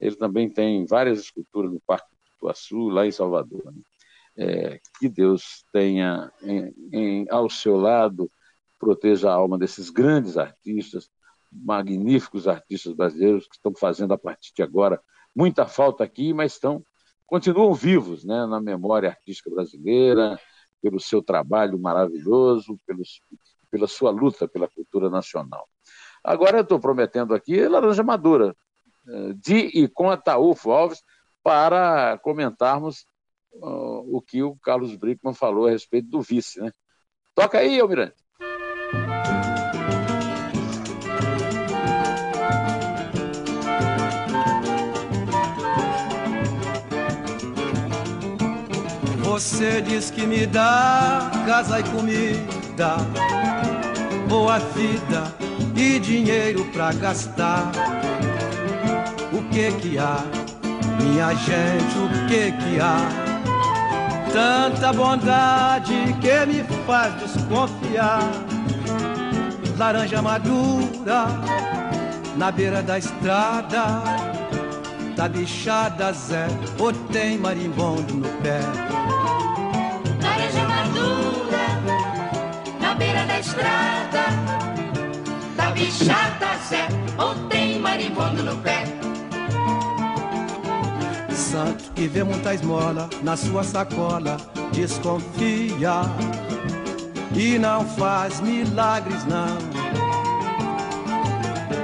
Ele 0.00 0.16
também 0.16 0.48
tem 0.48 0.86
várias 0.86 1.18
esculturas 1.18 1.72
no 1.72 1.80
Parque 1.80 2.08
do 2.10 2.36
Ituaçu, 2.36 2.88
lá 2.88 3.06
em 3.06 3.10
Salvador. 3.10 3.64
Né? 3.72 3.82
É, 4.36 4.80
que 4.98 5.08
Deus 5.08 5.64
tenha 5.72 6.30
em, 6.42 6.74
em, 6.92 7.26
ao 7.30 7.48
seu 7.48 7.76
lado, 7.76 8.30
proteja 8.78 9.30
a 9.30 9.34
alma 9.34 9.56
desses 9.58 9.90
grandes 9.90 10.36
artistas, 10.36 11.08
magníficos 11.50 12.48
artistas 12.48 12.92
brasileiros 12.92 13.46
que 13.46 13.54
estão 13.54 13.72
fazendo 13.74 14.12
a 14.12 14.18
partir 14.18 14.52
de 14.54 14.62
agora 14.62 15.00
muita 15.34 15.66
falta 15.66 16.04
aqui, 16.04 16.32
mas 16.32 16.52
estão 16.52 16.84
continuam 17.26 17.72
vivos 17.74 18.24
né, 18.24 18.46
na 18.46 18.60
memória 18.60 19.08
artística 19.08 19.50
brasileira, 19.50 20.38
pelo 20.84 21.00
seu 21.00 21.22
trabalho 21.22 21.78
maravilhoso, 21.78 22.78
pelos, 22.86 23.22
pela 23.70 23.86
sua 23.86 24.10
luta 24.10 24.46
pela 24.46 24.68
cultura 24.68 25.08
nacional. 25.08 25.66
Agora 26.22 26.58
eu 26.58 26.62
estou 26.62 26.78
prometendo 26.78 27.34
aqui 27.34 27.66
Laranja 27.66 28.02
Madura, 28.02 28.54
eh, 29.08 29.32
de 29.34 29.56
e 29.56 29.88
com 29.88 30.10
Ataúfo 30.10 30.70
Alves, 30.70 31.02
para 31.42 32.18
comentarmos 32.18 33.06
uh, 33.52 34.16
o 34.16 34.20
que 34.20 34.42
o 34.42 34.56
Carlos 34.56 34.94
Brickman 34.96 35.34
falou 35.34 35.66
a 35.66 35.70
respeito 35.70 36.08
do 36.08 36.22
vice. 36.22 36.60
Né? 36.60 36.70
Toca 37.34 37.58
aí, 37.58 37.80
Almirante. 37.80 38.23
Você 49.24 49.80
diz 49.80 50.10
que 50.10 50.26
me 50.26 50.46
dá 50.46 51.30
casa 51.46 51.80
e 51.80 51.82
comida, 51.84 52.96
boa 54.28 54.58
vida 54.58 55.34
e 55.74 55.98
dinheiro 55.98 56.64
pra 56.66 56.92
gastar. 56.92 57.72
O 59.32 59.42
que 59.50 59.72
que 59.72 59.98
há, 59.98 60.18
minha 61.00 61.34
gente, 61.34 61.98
o 61.98 62.28
que 62.28 62.52
que 62.52 62.80
há? 62.80 63.24
Tanta 64.32 64.92
bondade 64.92 66.14
que 66.20 66.46
me 66.46 66.64
faz 66.86 67.14
desconfiar. 67.20 68.20
Laranja 69.78 70.20
madura 70.20 71.26
na 72.36 72.52
beira 72.52 72.82
da 72.82 72.98
estrada. 72.98 74.02
Tá 75.16 75.28
bichada, 75.28 76.12
Zé, 76.12 76.48
ou 76.78 76.92
tem 76.92 77.38
marimbondo 77.38 78.14
no 78.14 78.28
pé? 78.42 78.60
Da 83.34 83.40
estrada. 83.40 84.24
Tá 85.56 85.70
bichada, 85.72 86.56
Zé, 86.68 86.86
ou 87.18 87.34
tem 87.48 87.80
marimbondo 87.80 88.42
no 88.44 88.56
pé? 88.58 88.84
Santo 91.30 91.92
que 91.94 92.06
vê 92.06 92.22
muita 92.22 92.54
esmola 92.54 93.08
na 93.22 93.36
sua 93.36 93.64
sacola, 93.64 94.36
desconfia 94.72 96.02
e 97.34 97.58
não 97.58 97.84
faz 97.84 98.40
milagres, 98.40 99.24
não. 99.24 99.58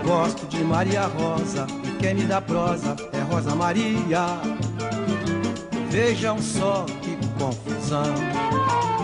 Gosto 0.05 0.47
de 0.47 0.63
Maria 0.63 1.07
Rosa 1.07 1.67
e 1.85 1.91
quem 1.99 2.15
me 2.15 2.23
dá 2.25 2.41
prosa 2.41 2.97
é 3.13 3.21
Rosa 3.33 3.55
Maria. 3.55 4.27
Vejam 5.89 6.41
só 6.41 6.87
que 7.03 7.10
confusão. 7.41 8.05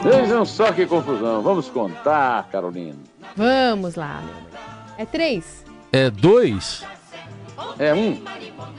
Vejam 0.03 0.44
só 0.44 0.70
que 0.70 0.85
confusão. 0.87 1.42
Vamos 1.42 1.68
contar, 1.70 2.46
Carolina. 2.53 2.99
Vamos 3.35 3.94
lá. 3.94 4.22
É 4.99 5.07
três? 5.07 5.64
É 5.90 6.11
dois? 6.11 6.85
É 7.79 7.94
um? 7.94 8.22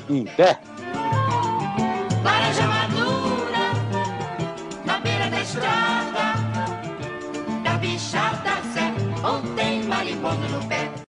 Em 0.08 0.26
pé? 0.26 0.60
Laranja 2.24 2.77